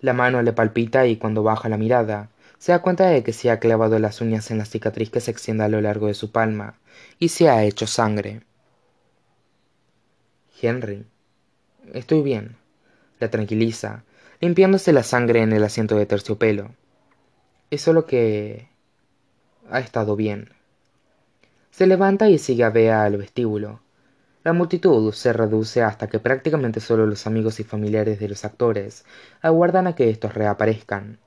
La 0.00 0.14
mano 0.14 0.42
le 0.42 0.52
palpita 0.52 1.06
y 1.06 1.16
cuando 1.16 1.44
baja 1.44 1.68
la 1.68 1.76
mirada 1.76 2.30
se 2.58 2.72
da 2.72 2.80
cuenta 2.80 3.06
de 3.06 3.22
que 3.22 3.32
se 3.32 3.50
ha 3.50 3.60
clavado 3.60 3.98
las 3.98 4.20
uñas 4.20 4.50
en 4.50 4.58
la 4.58 4.64
cicatriz 4.64 5.10
que 5.10 5.20
se 5.20 5.30
extiende 5.30 5.64
a 5.64 5.68
lo 5.68 5.80
largo 5.80 6.08
de 6.08 6.14
su 6.14 6.32
palma 6.32 6.74
y 7.18 7.28
se 7.28 7.48
ha 7.48 7.62
hecho 7.62 7.86
sangre. 7.86 8.42
Henry 10.60 11.04
estoy 11.92 12.22
bien 12.22 12.56
la 13.20 13.30
tranquiliza 13.30 14.04
limpiándose 14.42 14.92
la 14.92 15.04
sangre 15.04 15.40
en 15.40 15.52
el 15.52 15.62
asiento 15.62 15.96
de 15.96 16.04
terciopelo. 16.04 16.74
Es 17.70 17.80
solo 17.80 18.06
que 18.06 18.68
ha 19.70 19.78
estado 19.78 20.16
bien. 20.16 20.48
Se 21.70 21.86
levanta 21.86 22.28
y 22.28 22.38
sigue 22.38 22.64
a 22.64 22.70
bea 22.70 23.04
al 23.04 23.18
vestíbulo. 23.18 23.82
La 24.42 24.52
multitud 24.52 25.12
se 25.12 25.32
reduce 25.32 25.80
hasta 25.82 26.08
que 26.08 26.18
prácticamente 26.18 26.80
solo 26.80 27.06
los 27.06 27.28
amigos 27.28 27.60
y 27.60 27.64
familiares 27.64 28.18
de 28.18 28.28
los 28.28 28.44
actores 28.44 29.04
aguardan 29.42 29.86
a 29.86 29.94
que 29.94 30.10
éstos 30.10 30.34
reaparezcan. 30.34 31.20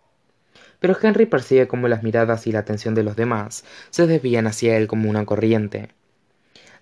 Pero 0.81 0.98
henry 1.01 1.25
percibe 1.25 1.69
cómo 1.69 1.88
las 1.88 2.03
miradas 2.03 2.48
y 2.48 2.51
la 2.51 2.60
atención 2.60 2.95
de 2.95 3.03
los 3.03 3.15
demás 3.15 3.63
se 3.91 4.07
desvían 4.07 4.45
hacia 4.45 4.75
él 4.75 4.88
como 4.88 5.10
una 5.10 5.25
corriente. 5.25 5.88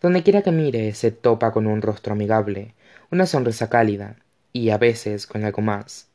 Donde 0.01 0.23
quiera 0.23 0.41
que 0.41 0.51
mire 0.51 0.95
se 0.95 1.11
topa 1.11 1.51
con 1.51 1.67
un 1.67 1.83
rostro 1.83 2.13
amigable 2.13 2.73
una 3.11 3.27
sonrisa 3.27 3.69
cálida 3.69 4.15
y 4.51 4.71
a 4.71 4.79
veces 4.79 5.27
con 5.27 5.43
algo 5.45 5.61
más 5.61 6.09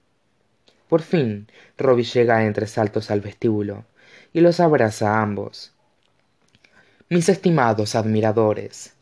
por 0.88 1.02
fin 1.02 1.48
robbie 1.76 2.04
llega 2.04 2.44
entre 2.44 2.66
saltos 2.66 3.10
al 3.10 3.20
vestíbulo 3.20 3.84
y 4.32 4.40
los 4.40 4.60
abraza 4.60 5.14
a 5.14 5.22
ambos. 5.22 5.72
Mis 7.08 7.28
estimados 7.28 7.94
admiradores 7.94 8.94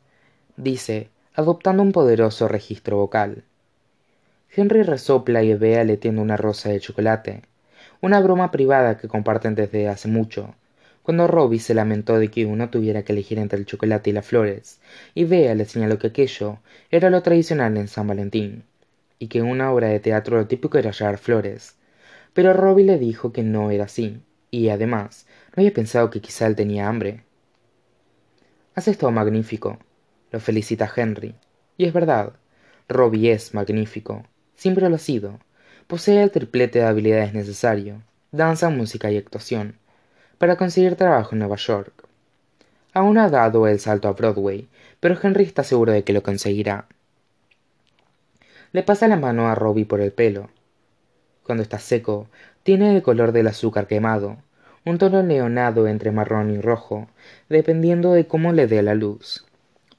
dice 0.57 1.11
adoptando 1.35 1.83
un 1.83 1.93
poderoso 1.93 2.49
registro 2.49 2.97
vocal. 2.97 3.45
Henry 4.55 4.83
resopla 4.83 5.43
y 5.43 5.55
ve 5.55 5.85
le 5.85 5.97
tiende 5.97 6.23
una 6.23 6.37
rosa 6.37 6.71
de 6.71 6.81
chocolate 6.81 7.43
una 8.01 8.21
broma 8.21 8.51
privada 8.51 8.99
que 8.99 9.09
comparten 9.09 9.55
desde 9.55 9.89
hace 9.89 10.09
mucho 10.09 10.55
cuando 11.03 11.27
Robbie 11.29 11.61
se 11.61 11.75
lamentó 11.75 12.19
de 12.19 12.29
que 12.29 12.47
uno 12.47 12.69
tuviera 12.69 13.03
que 13.05 13.13
elegir 13.13 13.39
entre 13.39 13.59
el 13.59 13.67
chocolate 13.67 14.11
y 14.11 14.13
las 14.13 14.27
flores 14.27 14.81
y 15.15 15.25
Bea 15.25 15.55
le 15.55 15.65
señaló 15.65 15.99
que 15.99 16.09
aquello 16.09 16.59
era 16.91 17.11
lo 17.11 17.23
tradicional 17.23 17.77
en 17.77 17.89
san 17.89 18.07
valentín 18.07 18.65
y 19.19 19.29
que 19.29 19.43
una 19.43 19.73
obra 19.73 19.89
de 19.89 20.01
teatro 20.01 20.37
lo 20.37 20.47
típico 20.47 20.79
era 20.79 20.91
llevar 20.91 21.19
flores. 21.19 21.77
Pero 22.35 22.53
Robbie 22.53 22.85
le 22.85 22.99
dijo 22.99 23.33
que 23.33 23.43
no 23.43 23.71
era 23.71 23.85
así 23.85 24.21
y 24.51 24.69
además 24.69 25.27
no 25.55 25.61
había 25.61 25.73
pensado 25.73 26.11
que 26.11 26.21
quizá 26.21 26.47
él 26.47 26.57
tenía 26.57 26.89
hambre. 26.89 27.25
Has 28.75 28.89
estado 28.89 29.13
magnífico 29.13 29.79
lo 30.33 30.41
felicita 30.41 30.91
henry. 30.95 31.35
Y 31.77 31.85
es 31.85 31.93
verdad 31.93 32.33
Robbie 32.89 33.33
es 33.33 33.55
magnífico 33.55 34.25
siempre 34.57 34.89
lo 34.89 34.97
ha 34.97 34.99
sido. 34.99 35.39
Posee 35.87 36.23
el 36.23 36.31
triplete 36.31 36.81
de 36.81 36.87
habilidades 36.87 37.33
necesario 37.33 38.03
danza 38.33 38.71
música 38.71 39.11
y 39.11 39.17
actuación 39.17 39.79
para 40.39 40.57
conseguir 40.57 40.97
trabajo 40.97 41.31
en 41.33 41.39
nueva 41.39 41.57
york. 41.57 42.07
Aún 42.93 43.19
ha 43.19 43.31
dado 43.31 43.67
el 43.69 43.79
salto 43.79 44.09
a 44.09 44.13
broadway 44.13 44.69
pero 45.01 45.19
henry 45.23 45.45
está 45.45 45.63
seguro 45.63 45.93
de 45.93 46.03
que 46.03 46.13
lo 46.13 46.23
conseguirá 46.23 46.87
le 48.77 48.83
pasa 48.83 49.09
la 49.09 49.17
mano 49.17 49.49
a 49.49 49.55
Robbie 49.55 49.87
por 49.87 50.03
el 50.03 50.13
pelo 50.13 50.51
cuando 51.45 51.63
está 51.63 51.79
seco 51.79 52.29
tiene 52.63 52.95
el 52.95 53.01
color 53.01 53.33
del 53.33 53.47
azúcar 53.47 53.87
quemado 53.87 54.37
un 54.85 54.99
tono 54.99 55.23
leonado 55.23 55.89
entre 55.89 56.13
marrón 56.13 56.51
y 56.51 56.61
rojo 56.61 57.09
dependiendo 57.49 58.13
de 58.13 58.27
cómo 58.27 58.53
le 58.53 58.67
dé 58.67 58.83
la 58.83 58.95
luz 58.95 59.47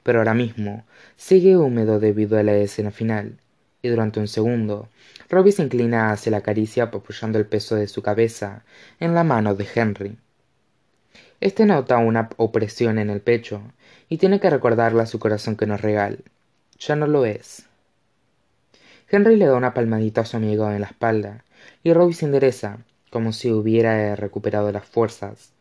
pero 0.03 0.19
ahora 0.19 0.35
mismo 0.35 0.85
sigue 1.15 1.57
húmedo 1.57 1.99
debido 1.99 2.37
a 2.37 2.43
la 2.43 2.55
escena 2.55 2.91
final 2.91 3.39
y 3.81 3.89
durante 3.89 4.19
un 4.19 4.27
segundo 4.27 4.89
Robbie 5.27 5.53
se 5.53 5.63
inclina 5.63 6.11
hacia 6.11 6.31
la 6.31 6.41
caricia 6.41 6.83
apoyando 6.83 7.39
el 7.39 7.47
peso 7.47 7.75
de 7.75 7.87
su 7.87 8.03
cabeza 8.03 8.63
en 8.99 9.15
la 9.15 9.23
mano 9.23 9.55
de 9.55 9.67
Henry. 9.73 10.17
Este 11.41 11.65
nota 11.65 11.97
una 11.97 12.29
opresión 12.37 12.99
en 12.99 13.09
el 13.09 13.21
pecho 13.21 13.59
y 14.07 14.17
tiene 14.17 14.39
que 14.39 14.51
recordarle 14.51 15.01
a 15.01 15.07
su 15.07 15.17
corazón 15.17 15.57
que 15.57 15.65
no 15.65 15.75
es. 15.75 16.17
Ya 16.79 16.95
no 16.95 17.07
lo 17.07 17.25
es. 17.25 17.66
Henry 19.09 19.37
le 19.37 19.45
da 19.45 19.55
una 19.55 19.73
palmadita 19.73 20.21
a 20.21 20.25
su 20.25 20.35
amigo 20.35 20.69
en 20.69 20.81
la 20.81 20.87
espalda 20.87 21.45
y 21.81 21.93
Robbie 21.93 22.13
se 22.13 22.25
endereza, 22.25 22.79
como 23.09 23.31
si 23.31 23.51
hubiera 23.51 24.15
recuperado 24.15 24.71
las 24.71 24.85
fuerzas. 24.85 25.53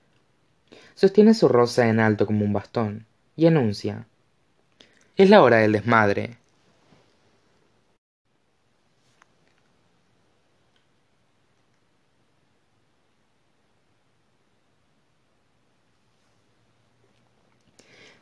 Sostiene 0.94 1.32
su 1.32 1.46
rosa 1.46 1.88
en 1.88 2.00
alto 2.00 2.26
como 2.26 2.44
un 2.44 2.52
bastón 2.52 3.06
y 3.36 3.46
anuncia: 3.46 4.06
Es 5.16 5.30
la 5.30 5.42
hora 5.42 5.58
del 5.58 5.72
desmadre. 5.72 6.38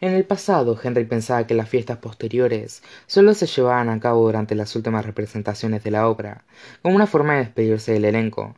En 0.04 0.12
el 0.12 0.26
pasado, 0.26 0.78
Henry 0.82 1.06
pensaba 1.06 1.46
que 1.46 1.54
las 1.54 1.70
fiestas 1.70 1.96
posteriores 1.96 2.82
solo 3.06 3.32
se 3.32 3.46
llevaban 3.46 3.88
a 3.88 3.98
cabo 4.00 4.26
durante 4.26 4.54
las 4.54 4.76
últimas 4.76 5.06
representaciones 5.06 5.82
de 5.82 5.90
la 5.90 6.08
obra, 6.08 6.44
como 6.82 6.94
una 6.94 7.06
forma 7.06 7.32
de 7.32 7.38
despedirse 7.38 7.92
del 7.92 8.04
elenco. 8.04 8.54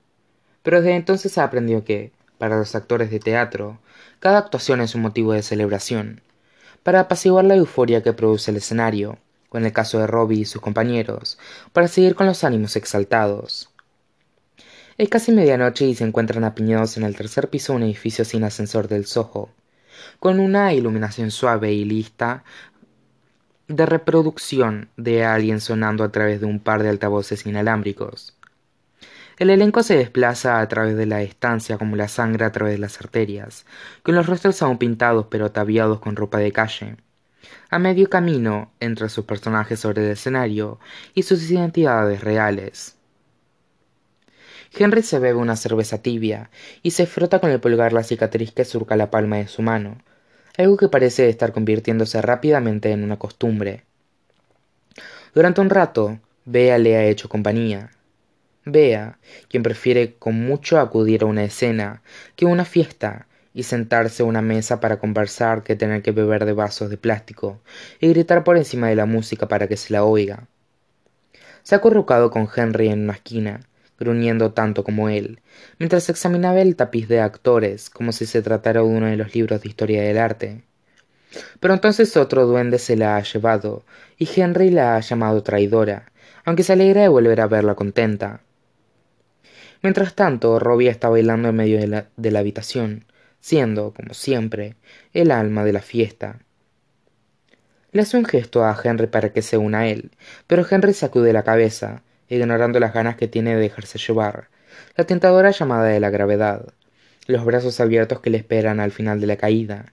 Pero 0.65 0.79
desde 0.79 0.97
entonces 0.97 1.39
ha 1.39 1.45
aprendido 1.45 1.85
que, 1.85 2.11
para 2.39 2.59
los 2.59 2.75
actores 2.75 3.13
de 3.13 3.21
teatro, 3.21 3.79
cada 4.19 4.39
actuación 4.39 4.81
es 4.81 4.97
un 4.97 5.03
motivo 5.03 5.35
de 5.35 5.43
celebración. 5.43 6.21
Para 6.83 6.99
apaciguar 6.99 7.45
la 7.45 7.55
euforia 7.55 8.03
que 8.03 8.13
produce 8.13 8.51
el 8.51 8.57
escenario, 8.57 9.17
o 9.51 9.59
en 9.59 9.67
el 9.67 9.73
caso 9.73 10.01
de 10.01 10.09
Robbie 10.09 10.41
y 10.41 10.47
sus 10.47 10.61
compañeros, 10.61 11.39
para 11.73 11.87
seguir 11.87 12.17
con 12.17 12.27
los 12.27 12.43
ánimos 12.43 12.75
exaltados. 12.75 13.71
Es 14.99 15.09
casi 15.09 15.31
medianoche 15.31 15.87
y 15.87 15.95
se 15.95 16.03
encuentran 16.03 16.43
apiñados 16.43 16.97
en 16.97 17.05
el 17.05 17.15
tercer 17.15 17.49
piso 17.51 17.73
de 17.73 17.77
un 17.77 17.83
edificio 17.85 18.25
sin 18.25 18.43
ascensor 18.43 18.89
del 18.89 19.07
Soho 19.07 19.51
con 20.19 20.41
una 20.41 20.73
iluminación 20.73 21.31
suave 21.31 21.73
y 21.73 21.85
lista 21.85 22.45
de 23.69 23.87
reproducción 23.87 24.89
de 24.97 25.25
alguien 25.25 25.61
sonando 25.61 26.05
a 26.05 26.13
través 26.13 26.41
de 26.41 26.47
un 26.47 26.61
par 26.61 26.83
de 26.83 26.89
altavoces 26.89 27.47
inalámbricos. 27.47 28.37
El 29.39 29.51
elenco 29.51 29.83
se 29.83 29.97
desplaza 29.97 30.61
a 30.61 30.69
través 30.69 30.97
de 30.97 31.05
la 31.05 31.21
estancia 31.21 31.77
como 31.77 31.95
la 31.97 32.09
sangre 32.09 32.47
a 32.47 32.53
través 32.53 32.75
de 32.75 32.79
las 32.79 32.99
arterias, 33.01 33.67
con 34.03 34.15
los 34.15 34.27
rostros 34.27 34.63
aún 34.63 34.79
pintados 34.79 35.27
pero 35.29 35.45
ataviados 35.45 36.01
con 36.01 36.17
ropa 36.17 36.39
de 36.39 36.53
calle. 36.53 36.97
A 37.69 37.79
medio 37.79 38.09
camino 38.09 38.71
entre 38.81 39.09
sus 39.09 39.27
personajes 39.27 39.81
sobre 39.81 40.07
el 40.07 40.13
escenario 40.13 40.79
y 41.13 41.25
sus 41.25 41.51
identidades 41.51 42.23
reales. 42.23 42.96
Henry 44.73 45.03
se 45.03 45.19
bebe 45.19 45.39
una 45.39 45.57
cerveza 45.57 46.03
tibia 46.03 46.51
y 46.83 46.93
se 46.93 47.07
frota 47.07 47.39
con 47.39 47.51
el 47.51 47.61
pulgar 47.61 47.93
la 47.93 48.03
cicatriz 48.03 48.53
que 48.53 48.65
surca 48.65 48.97
la 48.97 49.11
palma 49.11 49.37
de 49.37 49.49
su 49.49 49.63
mano, 49.63 49.99
algo 50.57 50.77
que 50.77 50.89
parece 50.89 51.29
estar 51.29 51.53
convirtiéndose 51.53 52.21
rápidamente 52.23 52.91
en 52.91 53.05
una 53.05 53.19
costumbre. 53.19 53.85
Durante 55.35 55.61
un 55.61 55.71
rato, 55.71 56.19
Bea 56.45 56.79
le 56.79 56.97
ha 56.97 57.05
hecho 57.05 57.29
compañía. 57.29 57.91
Bea, 58.65 59.19
quien 59.49 59.63
prefiere 59.63 60.15
con 60.15 60.35
mucho 60.35 60.79
acudir 60.79 61.23
a 61.23 61.27
una 61.27 61.45
escena 61.45 62.03
que 62.35 62.47
a 62.47 62.49
una 62.49 62.65
fiesta 62.65 63.27
y 63.55 63.63
sentarse 63.63 64.23
a 64.23 64.27
una 64.27 64.43
mesa 64.43 64.81
para 64.81 64.99
conversar 64.99 65.63
que 65.63 65.77
tener 65.77 66.03
que 66.03 66.13
beber 66.13 66.45
de 66.45 66.53
vasos 66.53 66.91
de 66.91 66.97
plástico 66.97 67.61
y 68.01 68.09
gritar 68.09 68.45
por 68.45 68.57
encima 68.57 68.89
de 68.89 68.97
la 68.97 69.07
música 69.07 69.49
para 69.49 69.67
que 69.67 69.77
se 69.77 69.93
la 69.93 70.05
oiga. 70.05 70.47
Se 71.63 71.75
ha 71.75 71.79
acurrucado 71.79 72.31
con 72.31 72.49
Henry 72.55 72.89
en 72.89 73.05
una 73.05 73.15
esquina 73.15 73.61
gruñendo 73.99 74.53
tanto 74.53 74.85
como 74.85 75.09
él, 75.09 75.41
mientras 75.79 76.09
examinaba 76.09 76.61
el 76.61 76.77
tapiz 76.77 77.09
de 77.09 77.21
actores 77.21 77.91
como 77.91 78.13
si 78.13 78.27
se 78.27 78.43
tratara 78.43 78.81
de 78.81 78.87
uno 78.87 79.07
de 79.07 79.17
los 79.17 79.35
libros 79.35 79.63
de 79.63 79.69
historia 79.69 80.03
del 80.03 80.19
arte. 80.19 80.63
Pero 81.61 81.75
entonces 81.75 82.17
otro 82.17 82.47
duende 82.47 82.79
se 82.79 82.97
la 82.97 83.17
ha 83.17 83.23
llevado, 83.23 83.85
y 84.19 84.29
Henry 84.35 84.71
la 84.71 84.97
ha 84.97 85.01
llamado 85.01 85.43
traidora, 85.43 86.11
aunque 86.45 86.63
se 86.63 86.73
alegra 86.73 87.03
de 87.03 87.09
volver 87.09 87.41
a 87.41 87.47
verla 87.47 87.75
contenta. 87.75 88.41
Mientras 89.83 90.15
tanto, 90.15 90.59
Robbie 90.59 90.89
está 90.89 91.09
bailando 91.09 91.49
en 91.49 91.57
medio 91.57 91.79
de 91.79 91.87
la, 91.87 92.07
de 92.17 92.31
la 92.31 92.41
habitación, 92.41 93.05
siendo, 93.41 93.93
como 93.93 94.15
siempre, 94.15 94.77
el 95.13 95.31
alma 95.31 95.65
de 95.65 95.73
la 95.73 95.83
fiesta. 95.83 96.41
Le 97.93 98.03
hace 98.03 98.17
un 98.17 98.25
gesto 98.25 98.65
a 98.65 98.77
Henry 98.83 99.07
para 99.07 99.33
que 99.33 99.43
se 99.43 99.57
una 99.57 99.81
a 99.81 99.87
él, 99.87 100.11
pero 100.47 100.67
Henry 100.69 100.93
sacude 100.93 101.33
la 101.33 101.45
cabeza, 101.45 102.03
ignorando 102.29 102.81
las 102.81 102.93
ganas 102.93 103.17
que 103.17 103.29
tiene 103.29 103.55
de 103.55 103.61
dejarse 103.61 103.99
llevar, 103.99 104.49
la 104.97 105.05
tentadora 105.05 105.51
llamada 105.51 105.85
de 105.85 106.01
la 106.01 106.11
gravedad, 106.11 106.73
los 107.27 107.45
brazos 107.45 107.81
abiertos 107.81 108.21
que 108.21 108.31
le 108.31 108.39
esperan 108.39 108.81
al 108.81 108.93
final 108.93 109.21
de 109.21 109.27
la 109.27 109.37
caída. 109.37 109.93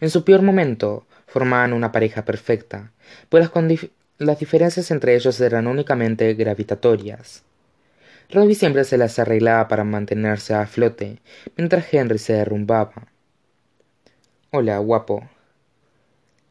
En 0.00 0.10
su 0.10 0.24
peor 0.24 0.42
momento, 0.42 1.06
formaban 1.26 1.72
una 1.72 1.92
pareja 1.92 2.24
perfecta, 2.24 2.92
pues 3.28 3.50
las, 4.18 4.38
diferencias 4.38 4.90
entre 4.90 5.14
ellos 5.14 5.40
eran 5.40 5.66
únicamente 5.66 6.34
gravitatorias. 6.34 7.44
Robbie 8.30 8.54
siempre 8.54 8.84
se 8.84 8.98
las 8.98 9.18
arreglaba 9.18 9.68
para 9.68 9.84
mantenerse 9.84 10.54
a 10.54 10.66
flote, 10.66 11.20
mientras 11.56 11.92
Henry 11.92 12.18
se 12.18 12.34
derrumbaba. 12.34 13.08
Hola, 14.50 14.78
guapo, 14.78 15.28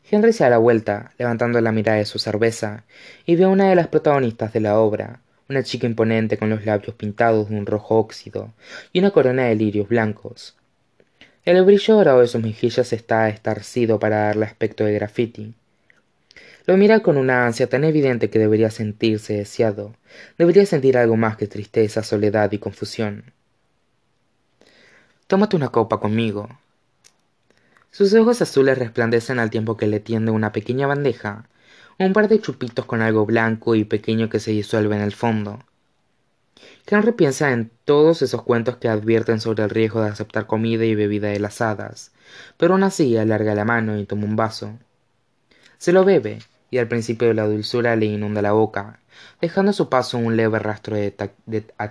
Henry 0.10 0.34
se 0.34 0.44
da 0.44 0.50
la 0.50 0.58
vuelta, 0.58 1.14
levantando 1.18 1.62
la 1.62 1.72
mirada 1.72 1.98
de 1.98 2.06
su 2.06 2.20
cerveza, 2.20 2.84
y 3.26 3.36
ve 3.36 3.46
a 3.46 3.50
una 3.50 3.70
de 3.70 3.76
las 3.76 3.88
protagonistas 3.88 4.52
de 4.54 4.60
la 4.60 4.80
obra, 4.80 5.22
una 5.50 5.64
chica 5.64 5.86
imponente 5.86 6.38
con 6.38 6.50
los 6.50 6.66
labios 6.66 6.96
pintados 6.96 7.50
de 7.50 7.56
un 7.56 7.66
rojo 7.66 7.98
óxido 7.98 8.54
y 8.94 9.00
una 9.00 9.12
corona 9.12 9.46
de 9.46 9.56
lirios 9.56 9.88
blancos. 9.88 10.56
El 11.44 11.64
brillo 11.64 11.96
dorado 11.96 12.22
de 12.22 12.28
sus 12.28 12.42
mejillas 12.42 12.94
está 12.94 13.28
estarcido 13.28 14.00
para 14.00 14.28
darle 14.28 14.46
aspecto 14.46 14.86
de 14.86 14.94
graffiti. 14.94 15.54
Lo 16.68 16.78
mira 16.78 17.00
con 17.00 17.18
una 17.18 17.46
ansia 17.46 17.68
tan 17.68 17.84
evidente 17.84 18.30
que 18.30 18.40
debería 18.40 18.70
sentirse 18.70 19.34
deseado, 19.34 19.96
debería 20.38 20.66
sentir 20.66 20.98
algo 20.98 21.18
más 21.18 21.36
que 21.38 21.48
tristeza, 21.48 22.04
soledad 22.04 22.52
y 22.52 22.60
confusión. 22.60 23.34
Tómate 25.28 25.56
una 25.56 25.70
copa 25.70 26.00
conmigo, 26.00 26.50
sus 27.92 28.14
ojos 28.14 28.42
azules 28.42 28.78
resplandecen 28.78 29.38
al 29.38 29.50
tiempo 29.50 29.78
que 29.78 29.88
le 29.88 30.00
tiende 30.00 30.32
una 30.32 30.52
pequeña 30.52 30.88
bandeja, 30.88 31.50
un 32.00 32.14
par 32.14 32.30
de 32.30 32.40
chupitos 32.40 32.86
con 32.86 33.02
algo 33.02 33.26
blanco 33.26 33.76
y 33.76 33.84
pequeño 33.84 34.30
que 34.30 34.40
se 34.40 34.52
disuelve 34.52 34.96
en 34.96 35.02
el 35.02 35.12
fondo. 35.12 35.60
Henry 36.88 37.12
piensa 37.12 37.52
en 37.52 37.72
todos 37.86 38.22
esos 38.22 38.42
cuentos 38.44 38.78
que 38.78 38.88
advierten 38.88 39.40
sobre 39.40 39.64
el 39.64 39.70
riesgo 39.70 40.02
de 40.02 40.10
aceptar 40.10 40.48
comida 40.48 40.86
y 40.86 40.96
bebida 40.96 41.28
de 41.28 41.40
las 41.40 41.62
hadas, 41.62 42.12
pero 42.58 42.74
aún 42.74 42.84
así 42.84 43.18
alarga 43.18 43.56
la 43.56 43.66
mano 43.66 43.98
y 44.00 44.06
toma 44.06 44.26
un 44.26 44.36
vaso. 44.36 44.78
Se 45.78 45.92
lo 45.92 46.06
bebe, 46.06 46.40
y 46.70 46.78
al 46.78 46.88
principio 46.88 47.34
la 47.34 47.46
dulzura 47.46 47.96
le 47.96 48.06
inunda 48.06 48.42
la 48.42 48.54
boca, 48.54 49.00
dejando 49.42 49.72
a 49.72 49.74
su 49.74 49.90
paso 49.90 50.18
un 50.18 50.38
leve 50.38 50.60
rastro 50.60 50.96
de, 50.96 51.12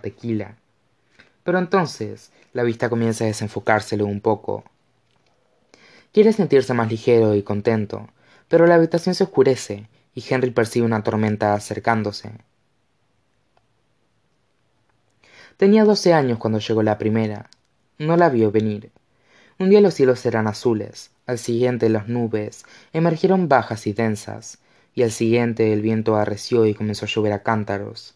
tequila. 0.02 0.56
Pero 1.44 1.58
entonces 1.58 2.32
la 2.52 2.62
vista 2.62 2.88
comienza 2.88 3.24
a 3.24 3.28
desenfocárselo 3.28 4.06
un 4.06 4.20
poco, 4.20 4.64
Quiere 6.12 6.32
sentirse 6.32 6.74
más 6.74 6.90
ligero 6.90 7.34
y 7.34 7.42
contento, 7.42 8.08
pero 8.48 8.66
la 8.66 8.74
habitación 8.74 9.14
se 9.14 9.24
oscurece 9.24 9.88
y 10.14 10.24
Henry 10.28 10.50
percibe 10.50 10.86
una 10.86 11.02
tormenta 11.02 11.54
acercándose. 11.54 12.32
Tenía 15.56 15.84
doce 15.84 16.12
años 16.14 16.38
cuando 16.38 16.58
llegó 16.58 16.82
la 16.82 16.98
primera. 16.98 17.48
No 17.98 18.16
la 18.16 18.28
vio 18.28 18.50
venir. 18.50 18.90
Un 19.58 19.68
día 19.68 19.80
los 19.82 19.94
cielos 19.94 20.24
eran 20.24 20.48
azules, 20.48 21.10
al 21.26 21.38
siguiente 21.38 21.90
las 21.90 22.08
nubes 22.08 22.64
emergieron 22.92 23.48
bajas 23.48 23.86
y 23.86 23.92
densas, 23.92 24.58
y 24.94 25.02
al 25.02 25.12
siguiente 25.12 25.72
el 25.72 25.82
viento 25.82 26.16
arreció 26.16 26.66
y 26.66 26.74
comenzó 26.74 27.04
a 27.04 27.08
llover 27.08 27.34
a 27.34 27.42
cántaros. 27.42 28.14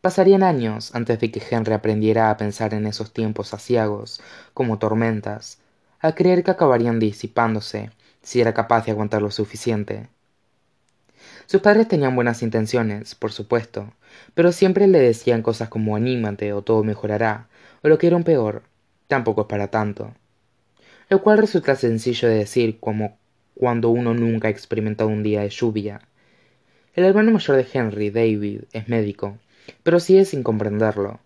Pasarían 0.00 0.42
años 0.42 0.94
antes 0.94 1.20
de 1.20 1.30
que 1.30 1.42
Henry 1.50 1.74
aprendiera 1.74 2.30
a 2.30 2.36
pensar 2.36 2.74
en 2.74 2.86
esos 2.86 3.12
tiempos 3.12 3.52
aciagos 3.54 4.20
como 4.54 4.78
tormentas, 4.78 5.58
a 6.02 6.14
creer 6.14 6.42
que 6.42 6.50
acabarían 6.50 6.98
disipándose 6.98 7.90
si 8.22 8.40
era 8.40 8.52
capaz 8.52 8.84
de 8.84 8.92
aguantar 8.92 9.22
lo 9.22 9.30
suficiente. 9.30 10.08
Sus 11.46 11.60
padres 11.60 11.88
tenían 11.88 12.14
buenas 12.14 12.42
intenciones, 12.42 13.14
por 13.14 13.32
supuesto, 13.32 13.92
pero 14.34 14.52
siempre 14.52 14.88
le 14.88 14.98
decían 14.98 15.42
cosas 15.42 15.68
como 15.68 15.96
anímate 15.96 16.52
o 16.52 16.62
todo 16.62 16.82
mejorará, 16.82 17.48
o 17.82 17.88
lo 17.88 17.98
que 17.98 18.08
era 18.08 18.16
un 18.16 18.24
peor, 18.24 18.64
tampoco 19.06 19.42
es 19.42 19.46
para 19.46 19.68
tanto. 19.68 20.12
Lo 21.08 21.22
cual 21.22 21.38
resulta 21.38 21.76
sencillo 21.76 22.28
de 22.28 22.36
decir 22.36 22.78
como 22.80 23.16
cuando 23.54 23.90
uno 23.90 24.12
nunca 24.12 24.48
ha 24.48 24.50
experimentado 24.50 25.08
un 25.08 25.22
día 25.22 25.42
de 25.42 25.50
lluvia. 25.50 26.00
El 26.94 27.04
hermano 27.04 27.30
mayor 27.30 27.56
de 27.56 27.66
Henry, 27.72 28.10
David, 28.10 28.62
es 28.72 28.88
médico, 28.88 29.38
pero 29.82 30.00
sigue 30.00 30.24
sin 30.24 30.42
comprenderlo. 30.42 31.20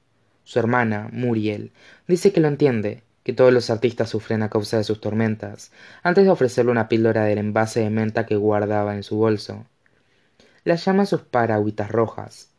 Su 0.45 0.59
hermana, 0.59 1.09
Muriel, 1.13 1.73
dice 2.07 2.33
que 2.33 2.41
lo 2.41 2.49
entiende, 2.49 3.03
que 3.27 3.33
todos 3.33 3.53
los 3.53 3.71
artistas 3.71 4.09
sufren 4.09 4.45
a 4.45 4.51
causa 4.51 4.77
de 4.77 4.85
sus 4.85 5.01
tormentas, 5.01 5.73
antes 6.05 6.23
de 6.23 6.31
ofrecerle 6.31 6.71
una 6.71 6.89
píldora 6.89 7.25
del 7.25 7.39
envase 7.39 7.81
de 7.81 7.91
menta 7.91 8.25
que 8.25 8.37
guardaba 8.37 8.95
en 8.95 9.03
su 9.03 9.17
bolso. 9.17 9.67
La 10.63 10.77
llama 10.77 11.07
sus 11.07 11.23
paragüitas 11.23 11.91
rojas, 11.91 12.51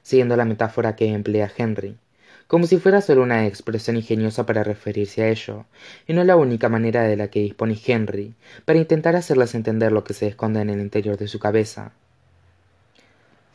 siguiendo 0.00 0.38
la 0.38 0.46
metáfora 0.46 0.96
que 0.96 1.08
emplea 1.08 1.52
Henry, 1.54 1.98
como 2.46 2.66
si 2.66 2.78
fuera 2.78 3.02
solo 3.02 3.22
una 3.22 3.46
expresión 3.46 3.98
ingeniosa 3.98 4.46
para 4.46 4.64
referirse 4.64 5.22
a 5.22 5.28
ello, 5.28 5.66
y 6.06 6.14
no 6.14 6.24
la 6.24 6.36
única 6.36 6.70
manera 6.70 7.02
de 7.02 7.18
la 7.18 7.28
que 7.28 7.40
dispone 7.40 7.78
Henry 7.86 8.34
para 8.64 8.78
intentar 8.78 9.16
hacerles 9.16 9.54
entender 9.54 9.92
lo 9.92 10.02
que 10.02 10.14
se 10.14 10.28
esconde 10.28 10.62
en 10.62 10.70
el 10.70 10.80
interior 10.80 11.18
de 11.18 11.28
su 11.28 11.38
cabeza. 11.38 11.92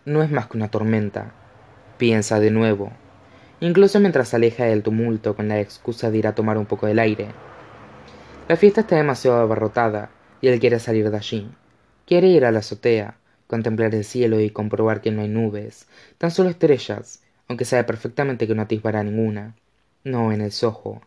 No 0.06 0.22
es 0.22 0.30
más 0.30 0.46
que 0.46 0.58
una 0.58 0.70
tormenta, 0.70 1.34
piensa 1.98 2.40
de 2.40 2.52
nuevo, 2.52 2.94
incluso 3.60 4.00
mientras 4.00 4.30
se 4.30 4.36
aleja 4.36 4.66
del 4.66 4.84
tumulto 4.84 5.36
con 5.36 5.48
la 5.48 5.60
excusa 5.60 6.12
de 6.12 6.18
ir 6.18 6.28
a 6.28 6.36
tomar 6.36 6.58
un 6.58 6.66
poco 6.66 6.88
del 6.88 7.00
aire. 7.00 7.30
La 8.48 8.56
fiesta 8.56 8.82
está 8.82 8.96
demasiado 8.96 9.38
abarrotada 9.38 10.12
y 10.42 10.48
él 10.48 10.60
quiere 10.60 10.80
salir 10.80 11.10
de 11.10 11.18
allí. 11.18 11.50
Quiere 12.06 12.28
ir 12.28 12.46
a 12.46 12.52
la 12.52 12.60
azotea, 12.60 13.18
contemplar 13.48 13.94
el 13.94 14.04
cielo 14.04 14.40
y 14.40 14.50
comprobar 14.50 15.02
que 15.02 15.12
no 15.12 15.22
hay 15.22 15.28
nubes, 15.28 15.88
tan 16.18 16.32
solo 16.32 16.50
estrellas, 16.50 17.22
aunque 17.48 17.66
sabe 17.66 17.84
perfectamente 17.84 18.48
que 18.48 18.56
no 18.56 18.62
atisbará 18.62 19.04
ninguna, 19.04 19.56
no 20.04 20.32
en 20.32 20.42
el 20.42 20.52
sojo. 20.52 21.02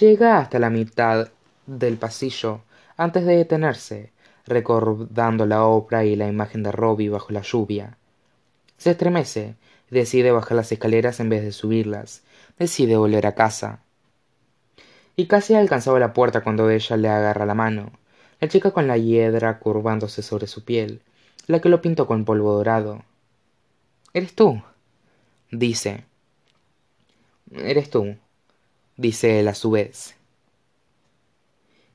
Llega 0.00 0.38
hasta 0.38 0.58
la 0.58 0.70
mitad 0.70 1.28
del 1.66 1.96
pasillo 1.96 2.62
antes 2.96 3.24
de 3.24 3.36
detenerse, 3.36 4.12
recordando 4.46 5.46
la 5.46 5.64
obra 5.64 6.04
y 6.04 6.16
la 6.16 6.28
imagen 6.28 6.62
de 6.62 6.72
Robbie 6.72 7.10
bajo 7.10 7.32
la 7.32 7.42
lluvia. 7.42 7.96
Se 8.76 8.92
estremece, 8.92 9.56
decide 9.92 10.32
bajar 10.32 10.56
las 10.56 10.72
escaleras 10.72 11.20
en 11.20 11.28
vez 11.28 11.42
de 11.42 11.52
subirlas, 11.52 12.22
decide 12.58 12.96
volver 12.96 13.26
a 13.26 13.34
casa. 13.34 13.82
Y 15.16 15.26
casi 15.26 15.54
ha 15.54 15.58
alcanzado 15.58 15.98
la 15.98 16.14
puerta 16.14 16.40
cuando 16.40 16.70
ella 16.70 16.96
le 16.96 17.08
agarra 17.08 17.44
la 17.44 17.54
mano, 17.54 17.92
la 18.40 18.48
chica 18.48 18.70
con 18.70 18.88
la 18.88 18.96
hiedra 18.96 19.58
curvándose 19.58 20.22
sobre 20.22 20.46
su 20.46 20.64
piel, 20.64 21.02
la 21.46 21.60
que 21.60 21.68
lo 21.68 21.82
pintó 21.82 22.06
con 22.06 22.24
polvo 22.24 22.54
dorado. 22.54 23.04
¿Eres 24.14 24.34
tú? 24.34 24.62
dice. 25.50 26.04
Eres 27.54 27.90
tú, 27.90 28.16
dice 28.96 29.40
él 29.40 29.48
a 29.48 29.54
su 29.54 29.72
vez. 29.72 30.16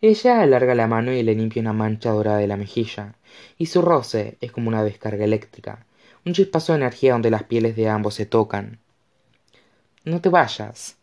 Ella 0.02 0.42
alarga 0.42 0.76
la 0.76 0.86
mano 0.86 1.12
y 1.12 1.24
le 1.24 1.34
limpia 1.34 1.64
una 1.64 1.74
mancha 1.74 2.12
dorada 2.12 2.38
de 2.38 2.46
la 2.46 2.58
mejilla, 2.58 3.16
y 3.58 3.66
su 3.66 3.82
roce 3.82 4.38
es 4.40 4.52
como 4.52 4.68
una 4.68 4.84
descarga 4.84 5.26
eléctrica, 5.26 5.88
un 6.26 6.34
chispazo 6.34 6.74
de 6.74 6.80
energía 6.80 7.14
donde 7.14 7.32
las 7.32 7.44
pieles 7.44 7.76
de 7.76 7.90
ambos 7.90 8.16
se 8.16 8.26
tocan. 8.26 8.80
No 10.04 10.22
te 10.22 10.30
vayas, 10.30 10.98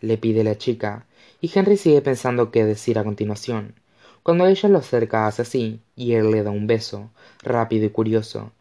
le 0.00 0.18
pide 0.18 0.44
la 0.44 0.58
chica, 0.58 1.06
y 1.40 1.50
Henry 1.52 1.76
sigue 1.76 2.02
pensando 2.02 2.50
qué 2.50 2.64
decir 2.64 2.98
a 2.98 3.04
continuación. 3.04 3.74
Cuando 4.22 4.46
ella 4.46 4.68
lo 4.68 4.78
acerca 4.78 5.26
hace 5.26 5.42
así 5.42 5.80
y 5.96 6.12
él 6.14 6.30
le 6.30 6.42
da 6.42 6.50
un 6.50 6.66
beso 6.66 7.10
rápido 7.42 7.86
y 7.86 7.90
curioso 7.90 8.52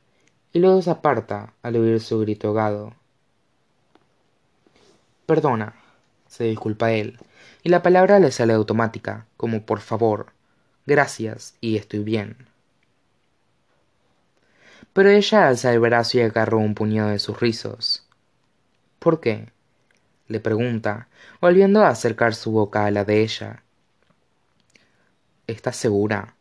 y 0.53 0.59
luego 0.59 0.81
se 0.81 0.89
aparta 0.89 1.53
al 1.61 1.75
oír 1.75 1.99
su 1.99 2.19
grito 2.19 2.47
ahogado. 2.47 2.93
Perdona 5.25 5.75
se 6.27 6.45
disculpa 6.45 6.93
él 6.93 7.19
y 7.61 7.69
la 7.69 7.83
palabra 7.83 8.19
le 8.19 8.31
sale 8.31 8.53
automática 8.53 9.27
como 9.37 9.65
por 9.65 9.81
favor 9.81 10.27
gracias 10.85 11.55
y 11.59 11.75
estoy 11.75 11.99
bien 11.99 12.37
pero 14.93 15.09
ella 15.09 15.47
alza 15.47 15.73
el 15.73 15.79
brazo 15.79 16.17
y 16.17 16.21
agarró 16.21 16.59
un 16.59 16.75
puñado 16.75 17.09
de 17.09 17.19
sus 17.19 17.39
rizos 17.39 18.05
por 18.99 19.19
qué 19.19 19.49
le 20.27 20.39
pregunta 20.39 21.07
volviendo 21.39 21.83
a 21.83 21.89
acercar 21.89 22.35
su 22.35 22.51
boca 22.51 22.85
a 22.85 22.91
la 22.91 23.05
de 23.05 23.21
ella 23.21 23.63
¿Estás 25.47 25.75
segura? 25.75 26.35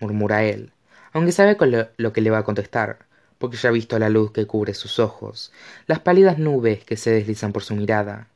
murmura 0.00 0.42
él, 0.42 0.72
aunque 1.12 1.32
sabe 1.32 1.56
lo 1.96 2.12
que 2.12 2.20
le 2.20 2.30
va 2.30 2.38
a 2.38 2.44
contestar, 2.44 3.06
porque 3.38 3.56
ya 3.56 3.68
ha 3.68 3.72
visto 3.72 3.98
la 3.98 4.08
luz 4.08 4.32
que 4.32 4.46
cubre 4.46 4.74
sus 4.74 4.98
ojos, 4.98 5.52
las 5.86 6.00
pálidas 6.00 6.38
nubes 6.38 6.84
que 6.84 6.96
se 6.96 7.10
deslizan 7.10 7.52
por 7.52 7.62
su 7.62 7.76
mirada. 7.76 8.28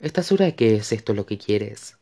¿Estás 0.00 0.26
segura 0.26 0.46
de 0.46 0.54
que 0.54 0.76
es 0.76 0.92
esto 0.92 1.14
lo 1.14 1.26
que 1.26 1.36
quieres? 1.38 1.96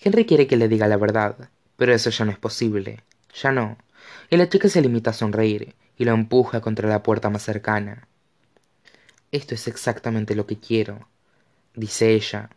Henry 0.00 0.24
quiere 0.24 0.46
que 0.46 0.56
le 0.56 0.68
diga 0.68 0.86
la 0.86 0.96
verdad, 0.96 1.50
pero 1.76 1.92
eso 1.92 2.10
ya 2.10 2.24
no 2.24 2.30
es 2.30 2.38
posible, 2.38 3.02
ya 3.34 3.50
no, 3.52 3.76
y 4.30 4.36
la 4.36 4.48
chica 4.48 4.68
se 4.68 4.80
limita 4.80 5.10
a 5.10 5.14
sonreír 5.14 5.74
y 5.96 6.04
lo 6.04 6.12
empuja 6.12 6.60
contra 6.60 6.88
la 6.88 7.02
puerta 7.02 7.30
más 7.30 7.42
cercana. 7.42 8.08
Esto 9.32 9.54
es 9.54 9.68
exactamente 9.68 10.34
lo 10.34 10.46
que 10.46 10.58
quiero, 10.58 11.08
dice 11.74 12.12
ella. 12.12 12.50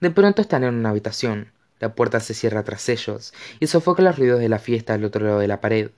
De 0.00 0.10
pronto 0.10 0.42
están 0.42 0.64
en 0.64 0.74
una 0.74 0.90
habitación, 0.90 1.52
la 1.80 1.94
puerta 1.94 2.20
se 2.20 2.34
cierra 2.34 2.62
tras 2.62 2.88
ellos 2.88 3.32
y 3.60 3.66
sofoca 3.66 4.02
los 4.02 4.18
ruidos 4.18 4.40
de 4.40 4.48
la 4.48 4.58
fiesta 4.58 4.94
al 4.94 5.04
otro 5.04 5.24
lado 5.26 5.38
de 5.38 5.48
la 5.48 5.60
pared. 5.60 5.90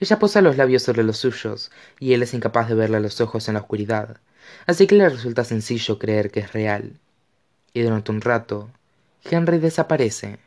Ella 0.00 0.18
posa 0.18 0.40
los 0.40 0.56
labios 0.56 0.82
sobre 0.82 1.02
los 1.02 1.18
suyos 1.18 1.70
y 1.98 2.12
él 2.12 2.22
es 2.22 2.34
incapaz 2.34 2.68
de 2.68 2.74
verle 2.74 2.98
a 2.98 3.00
los 3.00 3.20
ojos 3.20 3.48
en 3.48 3.54
la 3.54 3.60
oscuridad, 3.60 4.18
así 4.66 4.86
que 4.86 4.94
le 4.94 5.08
resulta 5.08 5.44
sencillo 5.44 5.98
creer 5.98 6.30
que 6.30 6.40
es 6.40 6.52
real. 6.52 6.98
Y 7.72 7.82
durante 7.82 8.12
un 8.12 8.20
rato, 8.20 8.70
Henry 9.24 9.58
desaparece. 9.58 10.38